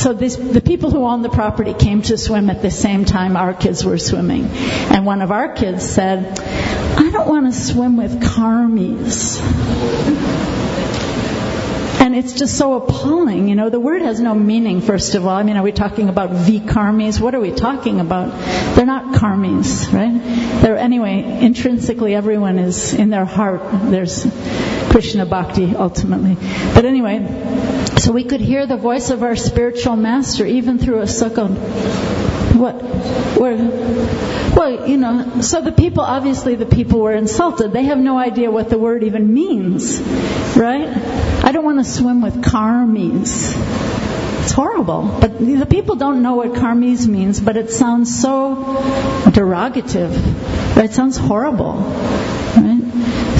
so 0.00 0.12
this, 0.12 0.36
the 0.36 0.60
people 0.60 0.90
who 0.90 1.04
owned 1.04 1.24
the 1.24 1.30
property 1.30 1.74
came 1.74 2.02
to 2.02 2.16
swim 2.16 2.48
at 2.48 2.62
the 2.62 2.70
same 2.70 3.04
time 3.04 3.36
our 3.36 3.54
kids 3.54 3.84
were 3.84 3.98
swimming. 3.98 4.44
And 4.44 5.04
one 5.04 5.20
of 5.20 5.32
our 5.32 5.52
kids 5.52 5.88
said, 5.88 6.38
I 6.38 7.10
don't 7.10 7.28
want 7.28 7.52
to 7.52 7.58
swim 7.58 7.96
with 7.96 8.22
karmis. 8.22 9.40
And 12.10 12.18
it's 12.18 12.32
just 12.32 12.58
so 12.58 12.74
appalling. 12.74 13.48
You 13.48 13.54
know, 13.54 13.70
the 13.70 13.78
word 13.78 14.02
has 14.02 14.18
no 14.18 14.34
meaning, 14.34 14.80
first 14.80 15.14
of 15.14 15.26
all. 15.28 15.36
I 15.36 15.44
mean, 15.44 15.56
are 15.56 15.62
we 15.62 15.70
talking 15.70 16.08
about 16.08 16.30
vikarmis? 16.30 17.20
What 17.20 17.36
are 17.36 17.40
we 17.40 17.52
talking 17.52 18.00
about? 18.00 18.36
They're 18.74 18.84
not 18.84 19.14
karmis, 19.14 19.92
right? 19.92 20.60
They're, 20.60 20.76
anyway, 20.76 21.38
intrinsically, 21.40 22.16
everyone 22.16 22.58
is 22.58 22.94
in 22.94 23.10
their 23.10 23.24
heart. 23.24 23.60
There's 23.92 24.26
Krishna 24.90 25.24
bhakti, 25.24 25.76
ultimately. 25.76 26.34
But 26.74 26.84
anyway, 26.84 27.18
so 28.00 28.12
we 28.12 28.24
could 28.24 28.40
hear 28.40 28.66
the 28.66 28.78
voice 28.78 29.10
of 29.10 29.22
our 29.22 29.36
spiritual 29.36 29.94
master 29.94 30.46
even 30.46 30.78
through 30.78 31.00
a 31.00 31.04
sukkah. 31.04 31.50
What? 32.56 32.82
Well, 33.40 34.88
you 34.88 34.96
know, 34.96 35.40
so 35.42 35.60
the 35.60 35.72
people, 35.72 36.02
obviously 36.02 36.54
the 36.54 36.66
people 36.66 37.00
were 37.00 37.12
insulted. 37.12 37.72
They 37.72 37.84
have 37.84 37.98
no 37.98 38.18
idea 38.18 38.50
what 38.50 38.70
the 38.70 38.78
word 38.78 39.04
even 39.04 39.32
means, 39.32 40.00
right? 40.56 40.88
I 41.44 41.52
don't 41.52 41.64
want 41.64 41.78
to 41.78 41.84
swim 41.84 42.22
with 42.22 42.42
karmis. 42.42 43.54
It's 44.42 44.52
horrible. 44.52 45.18
But 45.20 45.38
the 45.38 45.66
people 45.66 45.96
don't 45.96 46.22
know 46.22 46.34
what 46.34 46.54
karmis 46.54 47.06
means, 47.06 47.38
but 47.38 47.56
it 47.58 47.70
sounds 47.70 48.20
so 48.20 48.56
derogative. 49.26 50.12
It 50.76 50.92
sounds 50.94 51.18
horrible. 51.18 51.74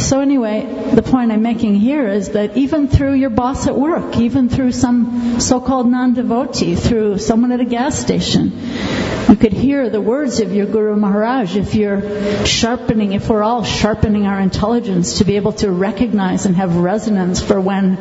So 0.00 0.20
anyway, 0.20 0.90
the 0.94 1.02
point 1.02 1.30
I'm 1.30 1.42
making 1.42 1.74
here 1.74 2.08
is 2.08 2.30
that 2.30 2.56
even 2.56 2.88
through 2.88 3.14
your 3.14 3.30
boss 3.30 3.66
at 3.66 3.76
work, 3.76 4.16
even 4.16 4.48
through 4.48 4.72
some 4.72 5.38
so-called 5.40 5.90
non-devotee, 5.90 6.74
through 6.74 7.18
someone 7.18 7.52
at 7.52 7.60
a 7.60 7.64
gas 7.64 7.98
station, 7.98 8.50
you 9.28 9.36
could 9.36 9.52
hear 9.52 9.90
the 9.90 10.00
words 10.00 10.40
of 10.40 10.52
your 10.52 10.66
Guru 10.66 10.96
Maharaj 10.96 11.54
if 11.56 11.74
you're 11.74 12.44
sharpening, 12.46 13.12
if 13.12 13.28
we're 13.28 13.42
all 13.42 13.62
sharpening 13.62 14.26
our 14.26 14.40
intelligence 14.40 15.18
to 15.18 15.24
be 15.24 15.36
able 15.36 15.52
to 15.52 15.70
recognize 15.70 16.46
and 16.46 16.56
have 16.56 16.76
resonance 16.76 17.40
for 17.40 17.60
when 17.60 17.96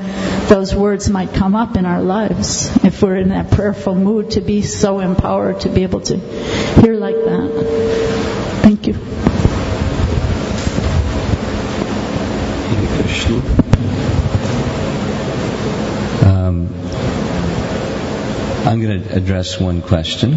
those 0.48 0.74
words 0.74 1.10
might 1.10 1.34
come 1.34 1.54
up 1.54 1.76
in 1.76 1.86
our 1.86 2.02
lives. 2.02 2.68
If 2.84 3.04
we're 3.04 3.18
in 3.18 3.30
that 3.30 3.52
prayerful 3.52 3.94
mood 3.94 4.32
to 4.32 4.42
be 4.42 4.62
so 4.62 5.00
empowered 5.00 5.60
to 5.62 5.70
be 5.70 5.84
able 5.84 6.02
to 6.02 6.18
hear 6.18 6.96
like 6.96 7.16
that. 7.16 8.62
Thank 8.64 8.88
you. 8.88 8.96
Um, 16.22 16.68
I'm 18.70 18.82
going 18.82 19.02
to 19.04 19.16
address 19.16 19.60
one 19.60 19.82
question, 19.82 20.34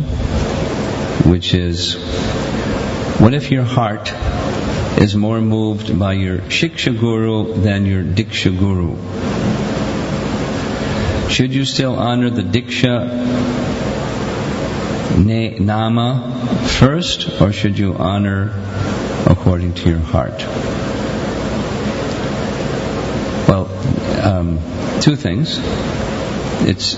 which 1.31 1.53
is 1.53 1.97
what 3.21 3.35
if 3.35 3.51
your 3.51 3.63
heart 3.63 4.11
is 4.99 5.15
more 5.15 5.39
moved 5.39 5.99
by 5.99 6.15
your 6.15 6.39
Shiksha 6.39 6.99
Guru 6.99 7.53
than 7.61 7.85
your 7.85 8.03
Diksha 8.03 8.59
Guru? 8.59 8.97
Should 11.29 11.53
you 11.53 11.67
still 11.67 11.95
honor 11.95 12.31
the 12.31 12.41
Diksha 12.41 13.07
na- 15.19 15.63
Nama 15.63 16.69
first, 16.69 17.39
or 17.39 17.53
should 17.53 17.79
you 17.79 17.95
honor 17.97 18.49
according 19.27 19.75
to 19.75 19.91
your 19.91 19.99
heart? 19.99 20.39
Well, 23.47 23.69
um, 24.25 24.59
two 25.03 25.17
things. 25.17 25.61
It's 26.65 26.97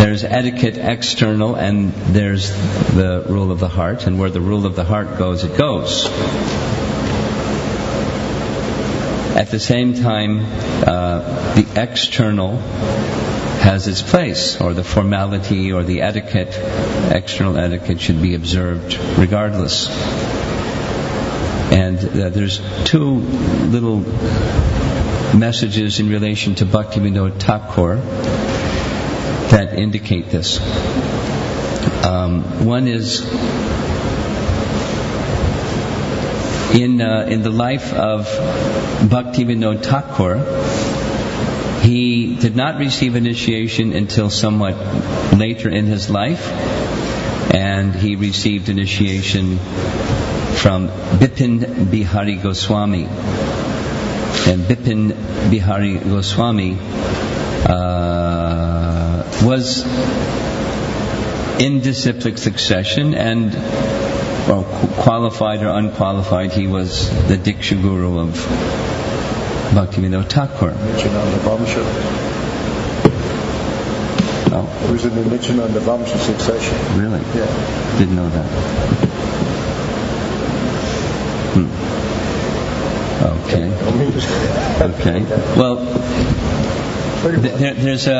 there's 0.00 0.24
etiquette 0.24 0.78
external, 0.78 1.56
and 1.56 1.92
there's 1.92 2.50
the 2.94 3.22
rule 3.28 3.52
of 3.52 3.60
the 3.60 3.68
heart, 3.68 4.06
and 4.06 4.18
where 4.18 4.30
the 4.30 4.40
rule 4.40 4.64
of 4.64 4.74
the 4.74 4.82
heart 4.82 5.18
goes, 5.18 5.44
it 5.44 5.58
goes. 5.58 6.06
At 9.36 9.50
the 9.50 9.60
same 9.60 9.92
time, 9.94 10.40
uh, 10.86 11.54
the 11.54 11.66
external 11.76 12.56
has 12.56 13.88
its 13.88 14.00
place, 14.00 14.58
or 14.58 14.72
the 14.72 14.82
formality 14.82 15.70
or 15.70 15.82
the 15.82 16.00
etiquette, 16.00 16.58
external 17.14 17.58
etiquette 17.58 18.00
should 18.00 18.22
be 18.22 18.34
observed 18.34 18.98
regardless. 19.18 19.86
And 21.72 21.98
uh, 21.98 22.30
there's 22.30 22.60
two 22.84 23.18
little 23.68 23.98
messages 25.36 26.00
in 26.00 26.08
relation 26.08 26.54
to 26.56 26.64
Bhaktivinoda 26.64 27.38
Thakur 27.38 28.49
that 29.50 29.74
indicate 29.74 30.30
this. 30.30 30.58
Um, 32.04 32.64
one 32.64 32.88
is 32.88 33.20
in 36.74 37.00
uh, 37.00 37.26
in 37.28 37.42
the 37.42 37.50
life 37.50 37.92
of 37.92 38.26
Bhaktivinoda 39.08 39.82
Thakur, 39.82 40.38
he 41.82 42.36
did 42.36 42.54
not 42.54 42.78
receive 42.78 43.16
initiation 43.16 43.92
until 43.92 44.30
somewhat 44.30 44.76
later 45.34 45.68
in 45.68 45.86
his 45.86 46.08
life, 46.10 46.46
and 47.52 47.94
he 47.94 48.16
received 48.16 48.68
initiation 48.68 49.58
from 50.62 50.88
Bipin 50.88 51.90
Bihari 51.90 52.36
Goswami. 52.36 53.04
And 53.04 54.62
Bipin 54.62 55.50
Bihari 55.50 55.98
Goswami 55.98 56.76
uh, 57.68 58.29
was 59.42 59.84
in 61.60 61.80
disciplic 61.80 62.38
succession 62.38 63.14
and 63.14 63.52
well, 64.48 64.64
qualified 65.02 65.62
or 65.62 65.68
unqualified, 65.68 66.52
he 66.52 66.66
was 66.66 67.08
the 67.28 67.36
Diksha 67.36 67.80
Guru 67.80 68.18
of 68.18 68.34
Bhaktivinoda 69.74 70.28
Thakur. 70.28 70.70
Nityananda 70.72 71.38
Vamsha. 71.38 71.84
Oh, 74.52 74.66
He 74.86 74.92
was 74.92 75.04
in 75.04 75.14
the 75.14 75.24
Nityananda 75.30 75.80
Vamsha 75.80 76.18
succession. 76.18 76.74
really? 77.00 77.20
Yeah. 77.38 77.98
Didn't 77.98 78.16
know 78.16 78.28
that. 78.30 78.46
Hmm. 81.54 81.68
Okay. 83.44 83.66
Okay. 84.82 85.20
Well, 85.56 85.76
th- 87.22 87.54
there, 87.58 87.74
there's 87.74 88.06
a, 88.08 88.10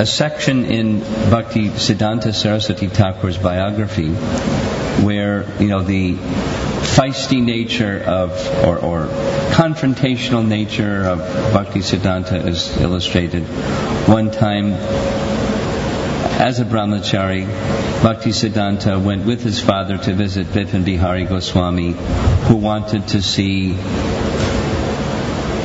a 0.00 0.06
section 0.06 0.64
in 0.64 1.00
Bhakti 1.28 1.68
Siddhanta 1.68 2.32
Saraswati 2.32 2.88
Thakur's 2.88 3.36
biography 3.36 4.08
where, 5.04 5.44
you 5.60 5.68
know, 5.68 5.82
the 5.82 6.14
feisty 6.14 7.42
nature 7.42 8.02
of, 8.02 8.30
or, 8.64 8.78
or 8.78 9.06
confrontational 9.52 10.46
nature 10.46 11.04
of 11.04 11.18
Bhakti 11.52 11.80
Siddhanta 11.80 12.46
is 12.46 12.74
illustrated. 12.78 13.42
One 14.08 14.30
time, 14.30 14.72
as 16.40 16.60
a 16.60 16.64
brahmachari, 16.64 17.44
Bhakti 18.02 18.30
Siddhanta 18.30 19.04
went 19.04 19.26
with 19.26 19.42
his 19.42 19.60
father 19.60 19.98
to 19.98 20.14
visit 20.14 20.46
Bipin 20.46 20.82
Bihari 20.82 21.26
Goswami, 21.26 21.92
who 22.48 22.56
wanted 22.56 23.06
to 23.08 23.20
see 23.20 23.76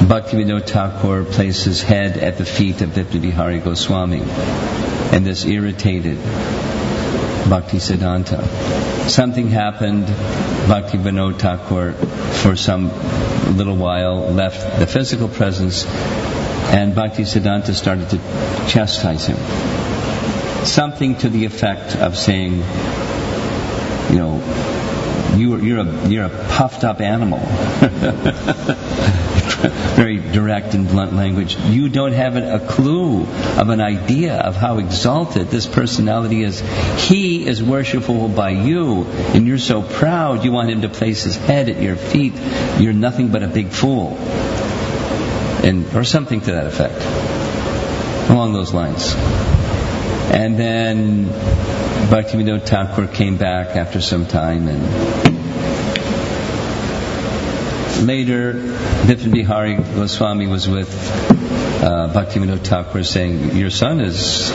Bhaktivinoda 0.06 0.68
Thakur 0.68 1.24
place 1.24 1.64
his 1.64 1.82
head 1.82 2.18
at 2.18 2.38
the 2.38 2.46
feet 2.46 2.82
of 2.82 2.94
Bihari 2.94 3.58
Goswami. 3.58 4.22
And 4.22 5.26
this 5.26 5.46
irritated 5.46 6.18
Bhakti 7.50 7.78
Siddhanta. 7.78 9.10
Something 9.10 9.48
happened, 9.48 10.06
Bhaktivinoda 10.06 11.40
Thakur, 11.40 11.94
for 11.94 12.56
some 12.56 12.90
little 13.58 13.76
while, 13.76 14.30
left 14.30 14.80
the 14.80 14.86
physical 14.86 15.28
presence, 15.28 15.88
and 15.88 16.94
Bhakti 16.94 17.24
Siddhanta 17.24 17.74
started 17.74 18.08
to 18.12 18.18
chastise 18.68 19.26
him. 19.26 19.38
Something 20.66 21.16
to 21.16 21.30
the 21.30 21.46
effect 21.46 21.96
of 21.96 22.16
saying, 22.16 22.58
you 24.12 24.20
know, 24.20 25.34
you, 25.36 25.58
you're 25.58 25.80
a 25.80 26.08
you're 26.08 26.26
a 26.26 26.46
puffed 26.50 26.84
up 26.84 27.02
animal. 27.02 27.40
Very 29.96 30.18
direct 30.18 30.74
and 30.74 30.90
blunt 30.90 31.14
language. 31.14 31.56
You 31.56 31.88
don't 31.88 32.12
have 32.12 32.36
a 32.36 32.60
clue 32.60 33.24
of 33.24 33.70
an 33.70 33.80
idea 33.80 34.36
of 34.36 34.58
how 34.58 34.80
exalted 34.80 35.48
this 35.48 35.66
personality 35.66 36.44
is. 36.44 36.60
He 37.08 37.48
is 37.48 37.64
worshipful 37.64 38.28
by 38.28 38.50
you, 38.50 39.04
and 39.06 39.48
you're 39.48 39.58
so 39.58 39.82
proud 39.82 40.44
you 40.44 40.52
want 40.52 40.70
him 40.70 40.82
to 40.82 40.90
place 40.90 41.24
his 41.24 41.38
head 41.38 41.70
at 41.70 41.82
your 41.82 41.96
feet. 41.96 42.34
You're 42.78 42.92
nothing 42.92 43.30
but 43.30 43.42
a 43.42 43.48
big 43.48 43.70
fool, 43.70 44.18
and 45.64 45.96
or 45.96 46.04
something 46.04 46.42
to 46.42 46.52
that 46.52 46.68
effect, 46.68 47.02
along 48.30 48.52
those 48.52 48.74
lines. 48.74 49.14
And 49.16 50.60
then 50.60 51.26
Bhaktivinoda 52.10 52.66
Thakur 52.66 53.08
came 53.08 53.38
back 53.38 53.78
after 53.78 54.02
some 54.02 54.26
time 54.26 54.68
and 54.68 55.35
later 58.02 58.54
Bipin 58.54 59.32
Bihari 59.32 59.76
Goswami 59.76 60.48
was 60.48 60.68
with 60.68 60.90
uh, 61.84 62.12
Bhaktivinoda 62.14 62.60
Thakur 62.60 63.04
saying, 63.04 63.56
your 63.56 63.70
son 63.70 64.00
is 64.00 64.52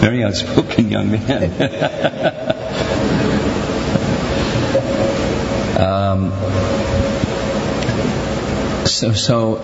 very 0.00 0.24
outspoken 0.24 0.90
young 0.90 1.10
man. 1.10 1.28
um, 5.78 6.32
so, 8.86 9.12
so 9.12 9.56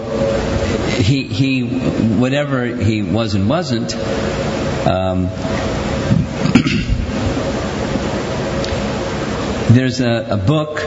he, 0.98 1.24
he, 1.24 1.62
whatever 1.62 2.66
he 2.66 3.02
was 3.02 3.34
and 3.34 3.48
wasn't, 3.48 3.94
um, 4.86 5.24
there's 9.74 10.00
a, 10.00 10.26
a 10.30 10.36
book, 10.36 10.78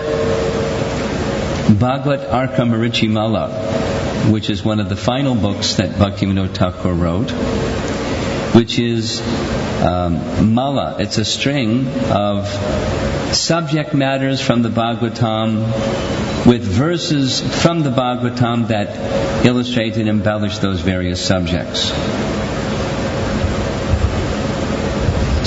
Bhagavad 1.67 2.21
Arka 2.21 2.65
Marichi 2.65 3.10
Mala, 3.10 3.49
which 4.32 4.49
is 4.49 4.63
one 4.63 4.80
of 4.80 4.88
the 4.88 4.95
final 4.95 5.36
books 5.36 5.75
that 5.75 5.89
Bhaktivinoda 5.91 6.56
Thakur 6.56 6.93
wrote, 6.93 7.32
which 8.56 8.80
is 8.80 9.19
um, 9.82 10.53
Mala. 10.53 10.95
It's 10.99 11.17
a 11.17 11.25
string 11.25 11.88
of 12.10 12.47
subject 13.36 13.93
matters 13.93 14.39
from 14.39 14.62
the 14.62 14.69
Bhagavatam 14.69 16.45
with 16.45 16.63
verses 16.63 17.41
from 17.62 17.84
the 17.84 17.89
Bhagavatam 17.89 18.69
that 18.69 19.45
illustrate 19.45 19.97
and 19.97 20.08
embellish 20.08 20.60
those 20.60 20.80
various 20.80 21.23
subjects. 21.23 21.91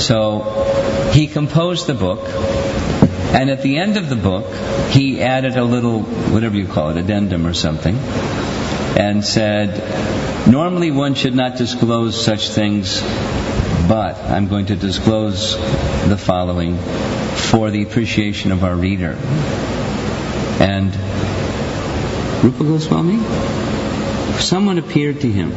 So 0.05 1.11
he 1.13 1.25
composed 1.25 1.87
the 1.87 1.95
book, 1.95 2.27
and 3.33 3.49
at 3.49 3.61
the 3.61 3.77
end 3.77 3.95
of 3.95 4.09
the 4.09 4.17
book, 4.17 4.53
he 4.89 5.21
added 5.21 5.55
a 5.55 5.63
little, 5.63 6.01
whatever 6.01 6.57
you 6.57 6.67
call 6.67 6.89
it, 6.89 6.97
addendum 6.97 7.47
or 7.47 7.53
something, 7.53 7.95
and 7.95 9.23
said, 9.23 10.47
normally 10.49 10.91
one 10.91 11.15
should 11.15 11.33
not 11.33 11.55
disclose 11.55 12.21
such 12.21 12.49
things, 12.49 12.99
but 13.87 14.17
I'm 14.17 14.49
going 14.49 14.65
to 14.65 14.75
disclose 14.75 15.55
the 16.09 16.17
following 16.17 16.77
for 16.77 17.71
the 17.71 17.83
appreciation 17.83 18.51
of 18.51 18.65
our 18.65 18.75
reader. 18.75 19.13
And 20.59 20.93
Rupa 22.43 22.65
Goswami, 22.65 23.17
someone 24.41 24.77
appeared 24.77 25.21
to 25.21 25.31
him. 25.31 25.53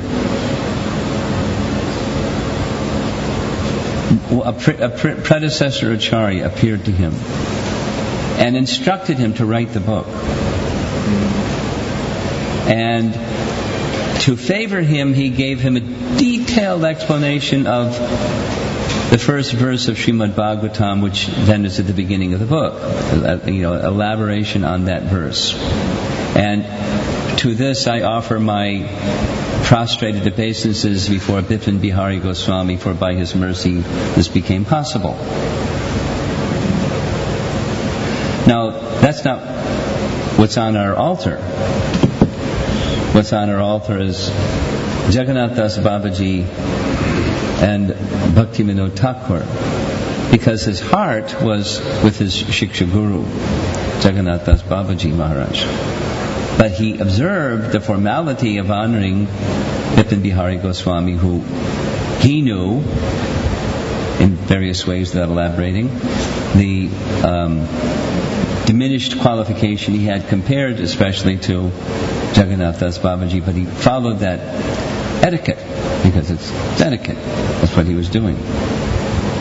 A, 4.41 4.53
pre- 4.53 4.77
a 4.77 4.89
pre- 4.91 5.14
predecessor 5.16 5.93
acharya 5.93 6.47
appeared 6.47 6.85
to 6.85 6.93
him 6.93 7.12
and 8.39 8.57
instructed 8.57 9.18
him 9.18 9.35
to 9.35 9.47
write 9.47 9.72
the 9.72 9.80
book. 9.80 10.07
And 12.66 13.12
to 14.22 14.37
favor 14.37 14.80
him, 14.80 15.12
he 15.12 15.30
gave 15.30 15.61
him 15.61 15.76
a 15.76 15.80
detailed 16.18 16.85
explanation 16.85 17.66
of 17.66 17.93
the 19.11 19.18
first 19.18 19.53
verse 19.53 19.89
of 19.89 19.97
Srimad 19.97 20.32
Bhagavatam, 20.32 21.03
which 21.03 21.26
then 21.26 21.66
is 21.66 21.78
at 21.78 21.87
the 21.87 21.93
beginning 21.93 22.32
of 22.35 22.41
the 22.41 22.47
book. 22.47 22.80
You 23.47 23.62
know, 23.62 23.74
elaboration 23.74 24.64
on 24.64 24.87
that 24.87 25.03
verse. 25.03 25.55
And 26.37 26.64
to 27.39 27.55
this 27.55 27.87
I 27.87 28.03
offer 28.03 28.41
my 28.41 28.89
prostrated 29.64 30.26
obeisances 30.26 31.09
before 31.09 31.43
Bipin 31.43 31.80
Bihari 31.80 32.18
Goswami, 32.18 32.76
for 32.76 32.95
by 32.95 33.14
his 33.14 33.35
mercy 33.35 33.74
this 33.74 34.28
became 34.28 34.64
possible. 34.64 35.16
Now, 38.47 38.70
that's 39.01 39.24
not 39.24 39.40
what's 40.38 40.59
on 40.59 40.76
our 40.76 40.95
altar. 40.95 41.38
What's 43.14 43.32
on 43.32 43.49
our 43.49 43.61
altar 43.61 43.99
is 43.99 44.28
Jagannath 45.09 45.57
Das 45.57 45.78
Babaji 45.78 46.45
and 47.62 47.88
Bhakti 48.34 48.64
Vinod 48.64 48.97
Thakur, 48.97 49.47
because 50.30 50.62
his 50.62 50.80
heart 50.80 51.40
was 51.40 51.80
with 52.03 52.18
his 52.18 52.34
Shiksha 52.34 52.90
Guru, 52.90 53.22
Jagannath 54.03 54.45
Das 54.45 54.61
Babaji 54.61 55.14
Maharaj. 55.14 55.64
But 56.59 56.72
he 56.72 56.99
observed 56.99 57.72
the 57.72 57.80
formality 57.80 58.59
of 58.59 58.70
honoring 58.70 59.24
Bipin 59.97 60.22
Bihari 60.22 60.57
Goswami, 60.57 61.12
who 61.12 61.40
he 62.18 62.42
knew 62.42 62.80
in 64.20 64.36
various 64.36 64.86
ways 64.86 65.14
without 65.14 65.30
elaborating, 65.30 65.88
the 66.55 66.90
um, 67.24 67.66
diminished 68.67 69.21
qualification 69.21 69.95
he 69.95 70.07
had 70.07 70.29
compared 70.29 70.81
especially 70.81 71.39
to 71.39 71.71
Jagannath 72.35 72.81
Das 72.81 72.99
Babaji, 72.99 73.45
but 73.45 73.55
he 73.55 73.65
followed 73.65 74.21
that 74.21 74.41
etiquette 75.25 75.59
because 76.03 76.31
it's 76.31 76.51
etiquette. 76.81 77.17
That's 77.17 77.77
what 77.77 77.87
he 77.87 77.95
was 77.95 78.09
doing, 78.09 78.37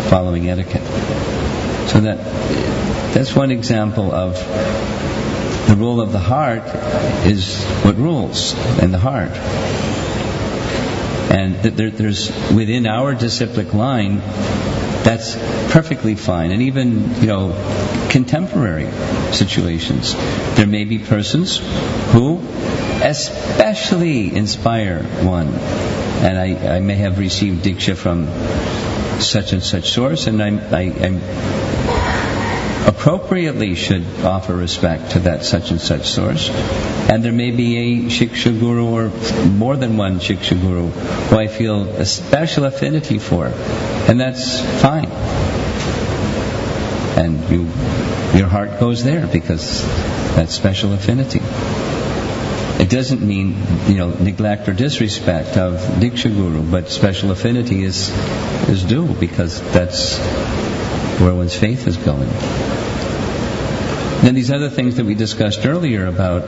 following 0.10 0.50
etiquette. 0.50 0.84
So 1.90 2.02
that 2.02 2.18
that's 3.14 3.36
one 3.36 3.52
example 3.52 4.12
of 4.12 4.34
the 5.68 5.76
rule 5.76 6.02
of 6.02 6.12
the 6.12 6.20
heart 6.20 6.64
is 7.26 7.64
what 7.84 7.96
rules 7.96 8.54
in 8.80 8.92
the 8.92 9.00
heart. 9.00 9.32
And 11.32 11.56
there, 11.56 11.90
there's 11.90 12.30
within 12.52 12.86
our 12.86 13.16
disciplic 13.16 13.74
line, 13.74 14.18
that's 15.04 15.36
perfectly 15.74 16.14
fine. 16.14 16.52
And 16.52 16.62
even, 16.62 17.16
you 17.20 17.26
know, 17.26 17.50
contemporary 18.12 18.92
situations. 19.34 20.14
There 20.56 20.68
may 20.68 20.86
be 20.86 21.00
persons 21.00 21.58
who 22.12 22.40
especially 23.02 24.36
inspire 24.36 25.02
one. 25.24 25.48
And 25.48 26.38
I, 26.38 26.76
I 26.76 26.80
may 26.80 26.96
have 26.96 27.18
received 27.18 27.66
Diksha 27.66 27.96
from 27.98 28.28
such 29.20 29.52
and 29.52 29.64
such 29.64 29.90
source, 29.90 30.28
and 30.28 30.42
I'm, 30.42 30.60
I, 30.60 30.94
I'm 31.06 31.18
appropriately 32.88 33.74
should 33.74 34.06
offer 34.24 34.56
respect 34.56 35.12
to 35.12 35.20
that 35.20 35.44
such 35.44 35.72
and 35.72 35.82
such 35.82 36.08
source. 36.08 36.50
And 37.10 37.26
there 37.26 37.34
may 37.34 37.50
be 37.50 37.78
a 37.78 38.10
Shiksha 38.10 38.58
Guru 38.60 38.86
or 38.90 39.10
more 39.48 39.76
than 39.76 39.98
one 39.98 40.20
Shiksha 40.20 40.62
Guru 40.62 40.90
who 40.90 41.38
I 41.38 41.48
feel 41.48 41.84
a 41.90 42.06
special 42.06 42.66
affinity 42.66 43.18
for. 43.18 43.48
And 43.48 44.20
that's 44.20 44.62
fine. 44.82 45.10
And 47.16 47.49
you, 47.49 47.61
your 48.38 48.47
heart 48.47 48.80
goes 48.80 49.03
there 49.03 49.28
because 49.28 49.82
that 50.36 50.49
special 50.49 50.93
affinity. 50.93 51.41
It 52.82 52.89
doesn't 52.89 53.22
mean, 53.22 53.55
you 53.88 53.95
know, 53.95 54.09
neglect 54.09 54.68
or 54.68 54.74
disrespect 54.74 55.57
of 55.57 55.80
Diksha 55.99 56.34
Guru, 56.36 56.64
but 56.64 56.89
special 56.89 57.32
affinity 57.32 57.84
is, 57.84 58.09
is 58.68 58.84
due 58.84 59.14
because 59.14 59.61
that's 59.72 60.18
where 61.20 61.34
one's 61.34 61.55
faith 61.55 61.88
is 61.88 61.97
going. 61.97 62.30
Then 64.24 64.36
these 64.36 64.51
other 64.51 64.70
things 64.70 64.95
that 64.95 65.05
we 65.05 65.16
discussed 65.16 65.66
earlier 65.66 66.07
about 66.07 66.43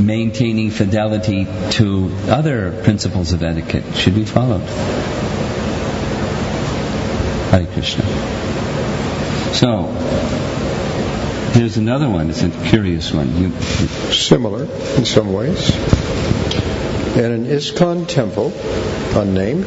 maintaining 0.00 0.70
fidelity 0.70 1.46
to 1.70 2.10
other 2.28 2.82
principles 2.82 3.32
of 3.32 3.42
etiquette 3.42 3.94
should 3.94 4.14
be 4.14 4.24
followed. 4.24 4.66
Hare 7.50 7.66
Krishna. 7.66 7.99
So, 9.60 9.82
here's 11.52 11.76
another 11.76 12.08
one. 12.08 12.30
It's 12.30 12.42
a 12.42 12.48
curious 12.70 13.12
one. 13.12 13.36
You, 13.36 13.50
Similar 14.10 14.62
in 14.96 15.04
some 15.04 15.34
ways. 15.34 15.76
In 17.14 17.30
an 17.30 17.44
ISKCON 17.44 18.08
temple, 18.08 18.54
unnamed, 19.14 19.66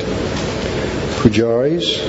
pujaris, 1.19 1.99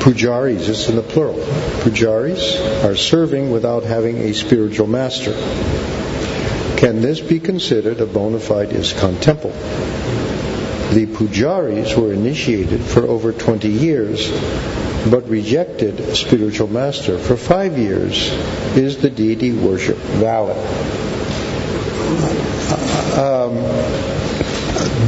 pujaris, 0.00 0.68
it's 0.68 0.90
in 0.90 0.96
the 0.96 1.02
plural, 1.02 1.38
pujaris 1.80 2.84
are 2.84 2.94
serving 2.94 3.50
without 3.50 3.84
having 3.84 4.18
a 4.18 4.34
spiritual 4.34 4.86
master. 4.86 5.32
Can 6.76 7.00
this 7.00 7.20
be 7.20 7.40
considered 7.40 8.02
a 8.02 8.06
bona 8.06 8.38
fide 8.38 8.68
ISKCON 8.68 9.18
temple? 9.22 9.52
The 10.92 11.06
pujaris 11.06 11.96
were 11.96 12.12
initiated 12.12 12.82
for 12.82 13.06
over 13.06 13.32
20 13.32 13.66
years, 13.66 14.30
but 15.08 15.28
rejected 15.28 16.16
spiritual 16.16 16.68
master 16.68 17.18
for 17.18 17.36
five 17.36 17.78
years. 17.78 18.30
Is 18.76 18.98
the 18.98 19.10
deity 19.10 19.52
worship 19.52 19.96
valid? 19.96 20.56
Um, 23.18 23.54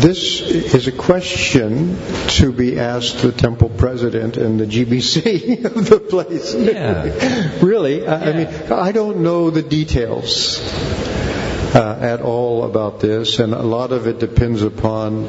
this 0.00 0.40
is 0.40 0.88
a 0.88 0.92
question 0.92 1.96
to 2.38 2.52
be 2.52 2.78
asked 2.78 3.22
the 3.22 3.32
temple 3.32 3.68
president 3.68 4.36
and 4.36 4.58
the 4.58 4.66
GBC 4.66 5.64
of 5.76 5.88
the 5.88 6.00
place. 6.00 6.54
Yeah. 6.54 7.58
really, 7.62 8.06
I, 8.06 8.30
I 8.30 8.32
mean, 8.32 8.72
I 8.72 8.92
don't 8.92 9.22
know 9.22 9.50
the 9.50 9.62
details. 9.62 10.58
At 11.74 12.20
all 12.20 12.64
about 12.64 13.00
this, 13.00 13.38
and 13.38 13.54
a 13.54 13.62
lot 13.62 13.92
of 13.92 14.06
it 14.06 14.18
depends 14.18 14.62
upon 14.62 15.24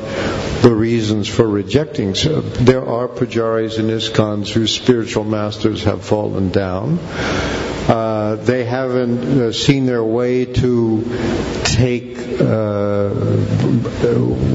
the 0.61 0.73
reasons 0.75 1.29
for 1.29 1.47
rejecting. 1.47 2.15
So 2.15 2.41
there 2.41 2.85
are 2.85 3.07
pujaris 3.07 3.79
and 3.79 3.89
iskans 3.89 4.49
whose 4.49 4.75
spiritual 4.75 5.23
masters 5.23 5.85
have 5.85 6.03
fallen 6.03 6.49
down. 6.49 6.99
Uh, 6.99 8.35
they 8.35 8.63
haven't 8.65 9.23
uh, 9.23 9.51
seen 9.51 9.85
their 9.85 10.03
way 10.03 10.45
to 10.45 11.03
take. 11.63 12.17
Uh, 12.17 13.09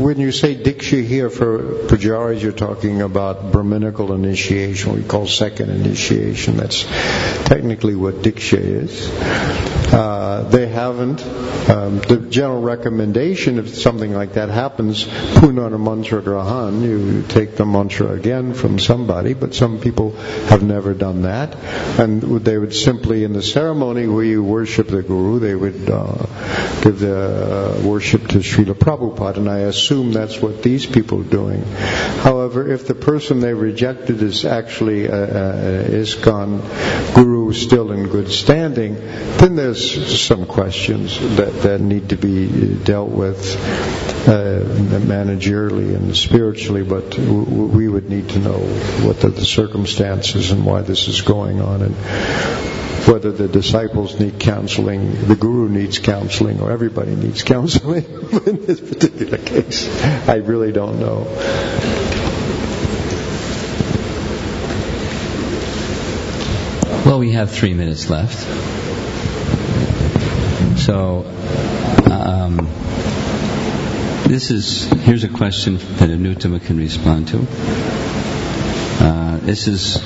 when 0.00 0.18
you 0.18 0.32
say 0.32 0.54
diksha 0.54 1.04
here 1.04 1.28
for 1.28 1.58
pujaris, 1.88 2.42
you're 2.42 2.52
talking 2.52 3.02
about 3.02 3.52
Brahminical 3.52 4.12
initiation. 4.12 4.94
We 4.94 5.04
call 5.04 5.26
second 5.26 5.70
initiation. 5.70 6.56
That's 6.56 6.84
technically 7.44 7.94
what 7.94 8.16
diksha 8.16 8.58
is. 8.58 9.67
Uh, 9.90 10.42
they 10.42 10.66
haven't. 10.66 11.24
Um, 11.68 11.98
the 12.00 12.26
general 12.30 12.60
recommendation, 12.60 13.58
if 13.58 13.74
something 13.74 14.12
like 14.12 14.34
that 14.34 14.48
happens, 14.48 15.04
punana 15.04 15.78
mantra 15.80 16.22
grahan, 16.22 16.82
you 16.82 17.24
take 17.28 17.56
the 17.56 17.64
mantra 17.64 18.12
again 18.12 18.54
from 18.54 18.78
somebody, 18.78 19.34
but 19.34 19.54
some 19.54 19.80
people 19.80 20.12
have 20.50 20.62
never 20.62 20.94
done 20.94 21.22
that. 21.22 21.56
And 21.98 22.22
they 22.44 22.58
would 22.58 22.74
simply, 22.74 23.24
in 23.24 23.32
the 23.32 23.42
ceremony 23.42 24.06
where 24.06 24.24
you 24.24 24.42
worship 24.42 24.88
the 24.88 25.02
Guru, 25.02 25.38
they 25.40 25.54
would 25.54 25.88
uh, 25.90 26.26
give 26.82 26.98
the 27.00 27.78
uh, 27.78 27.82
worship 27.82 28.28
to 28.28 28.38
Srila 28.38 28.74
Prabhupada, 28.74 29.38
and 29.38 29.48
I 29.48 29.60
assume 29.60 30.12
that's 30.12 30.40
what 30.40 30.62
these 30.62 30.86
people 30.86 31.20
are 31.20 31.30
doing. 31.30 31.62
However, 31.62 32.70
if 32.70 32.86
the 32.86 32.94
person 32.94 33.40
they 33.40 33.54
rejected 33.54 34.22
is 34.22 34.44
actually 34.44 35.06
a, 35.06 35.14
a, 35.14 36.00
a 36.00 36.04
Still 37.52 37.92
in 37.92 38.08
good 38.08 38.28
standing, 38.30 38.94
then 38.94 39.56
there's 39.56 40.20
some 40.20 40.46
questions 40.46 41.18
that, 41.36 41.62
that 41.62 41.80
need 41.80 42.10
to 42.10 42.16
be 42.16 42.74
dealt 42.74 43.10
with 43.10 43.56
uh, 44.28 44.60
managerially 45.06 45.94
and 45.94 46.16
spiritually, 46.16 46.82
but 46.82 47.16
we 47.18 47.88
would 47.88 48.10
need 48.10 48.28
to 48.30 48.38
know 48.38 48.58
what 48.58 49.24
are 49.24 49.30
the 49.30 49.44
circumstances 49.44 50.50
and 50.50 50.64
why 50.66 50.82
this 50.82 51.08
is 51.08 51.22
going 51.22 51.60
on 51.60 51.82
and 51.82 51.94
whether 53.08 53.32
the 53.32 53.48
disciples 53.48 54.20
need 54.20 54.38
counseling, 54.38 55.28
the 55.28 55.36
guru 55.36 55.68
needs 55.68 55.98
counseling, 55.98 56.60
or 56.60 56.70
everybody 56.70 57.16
needs 57.16 57.42
counseling 57.42 58.04
in 58.46 58.66
this 58.66 58.80
particular 58.80 59.38
case. 59.38 59.88
I 60.28 60.36
really 60.36 60.72
don't 60.72 61.00
know. 61.00 61.97
Well, 67.06 67.20
we 67.20 67.30
have 67.32 67.50
three 67.50 67.74
minutes 67.74 68.10
left. 68.10 68.38
So, 70.78 71.24
um, 72.10 72.56
this 74.26 74.50
is 74.50 74.84
here's 75.04 75.24
a 75.24 75.28
question 75.28 75.76
that 75.76 76.10
Anuttama 76.10 76.62
can 76.62 76.76
respond 76.76 77.28
to. 77.28 77.46
Uh, 79.00 79.38
this 79.38 79.68
is 79.68 80.02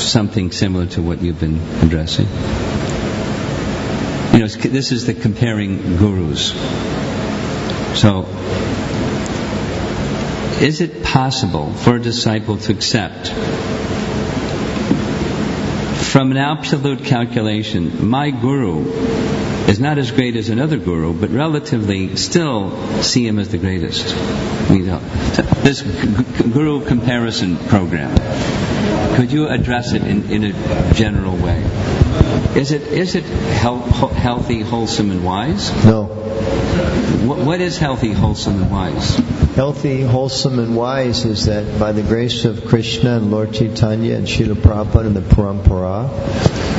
something 0.00 0.52
similar 0.52 0.86
to 0.86 1.02
what 1.02 1.22
you've 1.22 1.40
been 1.40 1.60
addressing. 1.82 2.26
You 4.32 4.40
know, 4.40 4.46
this 4.46 4.92
is 4.92 5.06
the 5.06 5.14
comparing 5.14 5.96
gurus. 5.96 6.52
So, 7.98 8.26
is 10.60 10.80
it 10.80 11.02
possible 11.02 11.72
for 11.72 11.96
a 11.96 12.00
disciple 12.00 12.58
to 12.58 12.72
accept 12.72 13.32
from 16.10 16.32
an 16.32 16.36
absolute 16.36 17.04
calculation, 17.04 18.08
my 18.08 18.30
guru 18.30 18.84
is 19.68 19.78
not 19.78 19.96
as 19.96 20.10
great 20.10 20.34
as 20.34 20.48
another 20.48 20.76
guru, 20.76 21.12
but 21.12 21.30
relatively 21.30 22.16
still 22.16 22.72
see 23.00 23.24
him 23.24 23.38
as 23.38 23.50
the 23.50 23.58
greatest. 23.58 24.06
This 25.62 25.82
guru 25.82 26.84
comparison 26.84 27.56
program. 27.56 28.16
Could 29.14 29.30
you 29.30 29.46
address 29.46 29.92
it 29.92 30.02
in, 30.02 30.30
in 30.32 30.44
a 30.44 30.94
general 30.94 31.36
way? 31.36 31.62
Is 32.56 32.72
it 32.72 32.82
is 32.82 33.14
it 33.14 33.24
healthy, 33.24 34.62
wholesome, 34.62 35.12
and 35.12 35.24
wise? 35.24 35.70
No. 35.84 36.08
What, 37.10 37.60
is 37.60 37.76
healthy, 37.76 38.12
wholesome, 38.12 38.62
and 38.62 38.70
wise? 38.70 39.16
Healthy, 39.56 40.02
wholesome, 40.02 40.58
and 40.60 40.76
wise 40.76 41.24
is 41.24 41.46
that 41.46 41.78
by 41.78 41.92
the 41.92 42.02
grace 42.02 42.44
of 42.44 42.64
Krishna 42.66 43.16
and 43.16 43.30
Lord 43.30 43.52
Chaitanya 43.52 44.14
and 44.14 44.26
Srila 44.26 44.54
Prabhupada 44.54 45.06
and 45.06 45.16
the 45.16 45.20
Parampara, 45.20 46.08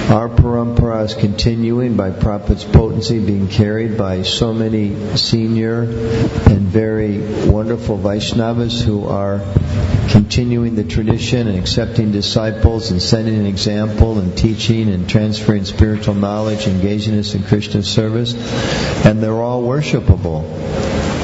our 0.10 0.30
Parampara 0.30 1.06
is 1.06 1.14
continuing 1.14 1.95
by 1.95 2.12
Prophet's 2.12 2.64
potency 2.64 3.20
being 3.24 3.47
carried 3.47 3.97
by 3.97 4.24
so 4.24 4.54
many 4.54 5.16
senior 5.16 5.84
and 5.84 6.68
very 6.68 7.20
wonderful 7.49 7.97
Vaishnavas 7.97 8.82
who 8.82 9.06
are 9.08 9.39
continuing 10.12 10.76
the 10.76 10.84
tradition 10.84 11.47
and 11.47 11.58
accepting 11.58 12.12
disciples 12.12 12.91
and 12.91 13.02
setting 13.02 13.36
an 13.36 13.45
example 13.45 14.20
and 14.20 14.38
teaching 14.38 14.89
and 14.89 15.10
transferring 15.10 15.64
spiritual 15.64 16.16
knowledge, 16.16 16.68
engaging 16.68 17.18
us 17.18 17.34
in 17.34 17.43
Krishna 17.43 17.82
service, 17.82 18.34
and 19.06 19.24
they're 19.24 19.41
all 19.41 19.64
worshipable. 19.64 20.43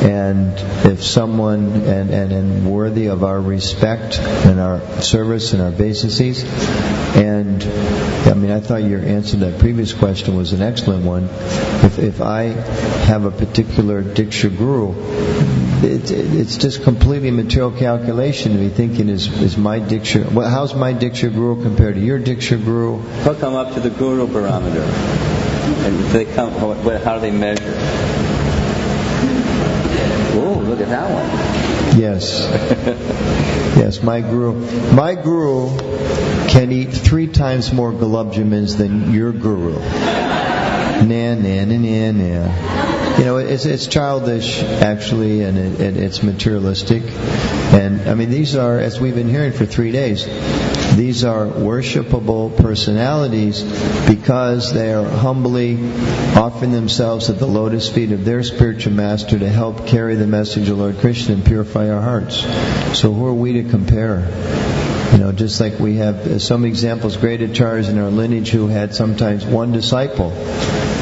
And 0.03 0.53
if 0.85 1.03
someone 1.03 1.71
and, 1.81 2.11
and, 2.11 2.31
and 2.31 2.71
worthy 2.71 3.07
of 3.07 3.23
our 3.23 3.41
respect 3.41 4.19
and 4.19 4.59
our 4.59 5.01
service 5.01 5.53
and 5.53 5.61
our 5.61 5.69
obeisances, 5.69 6.45
and 7.17 7.63
I 8.27 8.33
mean, 8.35 8.51
I 8.51 8.59
thought 8.59 8.83
your 8.83 9.01
answer 9.01 9.31
to 9.31 9.45
that 9.45 9.59
previous 9.59 9.91
question 9.91 10.35
was 10.35 10.53
an 10.53 10.61
excellent 10.61 11.03
one. 11.03 11.23
If, 11.23 11.97
if 11.97 12.21
I 12.21 12.43
have 13.07 13.25
a 13.25 13.31
particular 13.31 14.03
Diksha 14.03 14.55
Guru, 14.55 14.93
it, 15.83 16.11
it, 16.11 16.35
it's 16.35 16.57
just 16.57 16.83
completely 16.83 17.31
material 17.31 17.71
calculation 17.71 18.51
to 18.51 18.59
be 18.59 18.69
thinking 18.69 19.09
is, 19.09 19.27
is 19.41 19.57
my 19.57 19.79
Diksha, 19.79 20.31
well, 20.31 20.47
how's 20.47 20.75
my 20.75 20.93
Diksha 20.93 21.33
Guru 21.33 21.63
compared 21.63 21.95
to 21.95 22.01
your 22.01 22.19
Diksha 22.19 22.63
Guru? 22.63 23.01
They'll 23.23 23.33
come 23.35 23.55
up 23.55 23.73
to 23.73 23.79
the 23.79 23.89
guru 23.89 24.27
barometer, 24.27 24.83
and 24.83 25.99
they 26.11 26.25
come. 26.25 26.51
How, 26.51 26.73
how 26.99 27.15
do 27.15 27.21
they 27.21 27.31
measure? 27.31 27.73
Oh, 30.39 30.63
look 30.67 30.81
at 30.81 30.89
that 30.89 31.09
one. 31.09 31.99
Yes. 31.99 33.53
yes, 33.75 34.01
my 34.01 34.21
guru. 34.21 34.53
My 34.93 35.15
guru 35.15 35.77
can 36.47 36.71
eat 36.71 36.91
three 36.93 37.27
times 37.27 37.73
more 37.73 37.91
gulab 37.91 38.33
jamins 38.33 38.77
than 38.77 39.11
your 39.13 39.31
guru. 39.31 39.73
Nah, 39.77 41.35
nah, 41.35 41.65
nah, 41.65 41.77
nah, 41.77 42.11
nah. 42.11 43.17
You 43.17 43.25
know, 43.25 43.37
it's, 43.37 43.65
it's 43.65 43.87
childish, 43.87 44.61
actually, 44.61 45.41
and 45.41 45.57
it, 45.57 45.81
it, 45.81 45.97
it's 45.97 46.21
materialistic. 46.23 47.03
And, 47.03 48.07
I 48.07 48.13
mean, 48.13 48.29
these 48.29 48.55
are, 48.55 48.79
as 48.79 48.99
we've 48.99 49.15
been 49.15 49.29
hearing 49.29 49.53
for 49.53 49.65
three 49.65 49.91
days, 49.91 50.25
these 50.97 51.23
are 51.23 51.45
worshipable 51.45 52.55
personalities 52.57 53.63
because 54.07 54.73
they 54.73 54.93
are 54.93 55.07
humbly 55.07 55.75
offering 56.35 56.71
themselves 56.71 57.29
at 57.29 57.39
the 57.39 57.45
lotus 57.45 57.89
feet 57.89 58.11
of 58.11 58.25
their 58.25 58.43
spiritual 58.43 58.93
master 58.93 59.39
to 59.39 59.49
help 59.49 59.87
carry 59.87 60.15
the 60.15 60.27
message 60.27 60.69
of 60.69 60.77
Lord 60.77 60.97
Krishna 60.97 61.35
and 61.35 61.45
purify 61.45 61.89
our 61.89 62.01
hearts. 62.01 62.37
So 62.99 63.13
who 63.13 63.25
are 63.27 63.33
we 63.33 63.53
to 63.61 63.69
compare? 63.69 64.27
You 65.11 65.19
know, 65.19 65.31
just 65.31 65.61
like 65.61 65.79
we 65.79 65.97
have 65.97 66.15
uh, 66.27 66.39
some 66.39 66.65
examples, 66.65 67.15
great 67.15 67.39
acharyas 67.39 67.89
in 67.89 67.97
our 67.97 68.09
lineage 68.09 68.49
who 68.49 68.67
had 68.67 68.93
sometimes 68.93 69.45
one 69.45 69.71
disciple, 69.71 70.31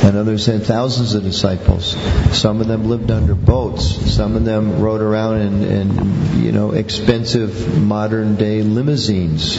and 0.06 0.16
others 0.18 0.46
had 0.46 0.64
thousands 0.64 1.16
of 1.16 1.24
disciples. 1.24 1.96
Some 2.32 2.62
of 2.62 2.68
them 2.68 2.88
lived 2.88 3.10
under 3.10 3.34
boats. 3.34 4.14
Some 4.14 4.36
of 4.36 4.46
them 4.46 4.80
rode 4.80 5.02
around 5.02 5.42
in, 5.42 5.64
in 5.64 6.44
you 6.44 6.52
know, 6.52 6.74
expensive 6.74 7.82
modern 7.82 8.36
day 8.36 8.62
limousines. 8.62 9.56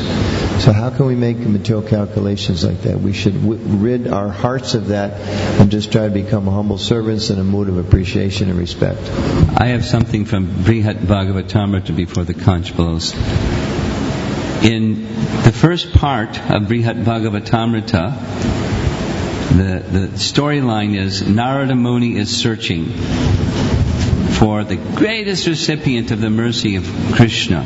So 0.63 0.73
how 0.73 0.91
can 0.91 1.07
we 1.07 1.17
make 1.17 1.37
material 1.39 1.83
calculations 1.83 2.65
like 2.65 2.83
that? 2.83 3.01
We 3.01 3.13
should 3.13 3.35
w- 3.35 3.61
rid 3.61 4.07
our 4.07 4.29
hearts 4.29 4.75
of 4.75 4.89
that 4.89 5.21
and 5.61 5.69
just 5.69 5.91
try 5.91 6.05
to 6.05 6.15
become 6.15 6.47
humble 6.47 6.79
servants 6.79 7.31
in 7.31 7.41
a 7.41 7.45
mood 7.45 7.69
of 7.69 7.79
appreciation 7.79 8.49
and 8.49 8.59
respect. 8.59 9.01
I 9.59 9.67
have 9.67 9.85
something 9.85 10.27
from 10.27 10.47
Brihat 10.47 10.99
Bhagavatamrita 10.99 11.97
before 11.97 12.23
the 12.23 12.35
conch 12.35 12.75
blows. 12.77 13.15
In 14.63 15.03
the 15.43 15.53
first 15.53 15.93
part 15.93 16.39
of 16.39 16.63
Brihat 16.63 17.03
Bhagavatamrita, 17.05 18.66
the, 19.57 19.99
the 19.99 20.07
storyline 20.17 20.97
is 20.97 21.27
Narada 21.27 21.75
Muni 21.75 22.17
is 22.17 22.37
searching 22.37 22.87
for 24.39 24.65
the 24.65 24.77
greatest 24.77 25.47
recipient 25.47 26.11
of 26.11 26.21
the 26.21 26.31
mercy 26.31 26.77
of 26.77 26.85
Krishna. 27.15 27.61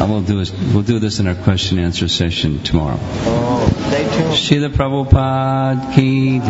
And 0.00 0.10
we'll 0.10 0.22
do, 0.22 0.38
this, 0.38 0.50
we'll 0.50 0.82
do 0.82 0.98
this 0.98 1.18
in 1.20 1.26
our 1.26 1.34
question 1.34 1.76
and 1.76 1.86
answer 1.86 2.08
session 2.08 2.62
tomorrow. 2.62 2.98
Oh, 3.00 3.68
stay 3.88 4.04
tuned. 4.04 4.32
Srila 4.32 4.70
Prabhupada 4.70 5.92
ki, 5.94 6.40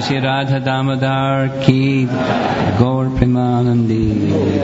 Sri 0.00 0.18
Radha 0.20 0.60
Damodar 0.60 1.64
ki, 1.64 2.06
Gaur 2.06 3.06
Premanandi. 3.06 4.60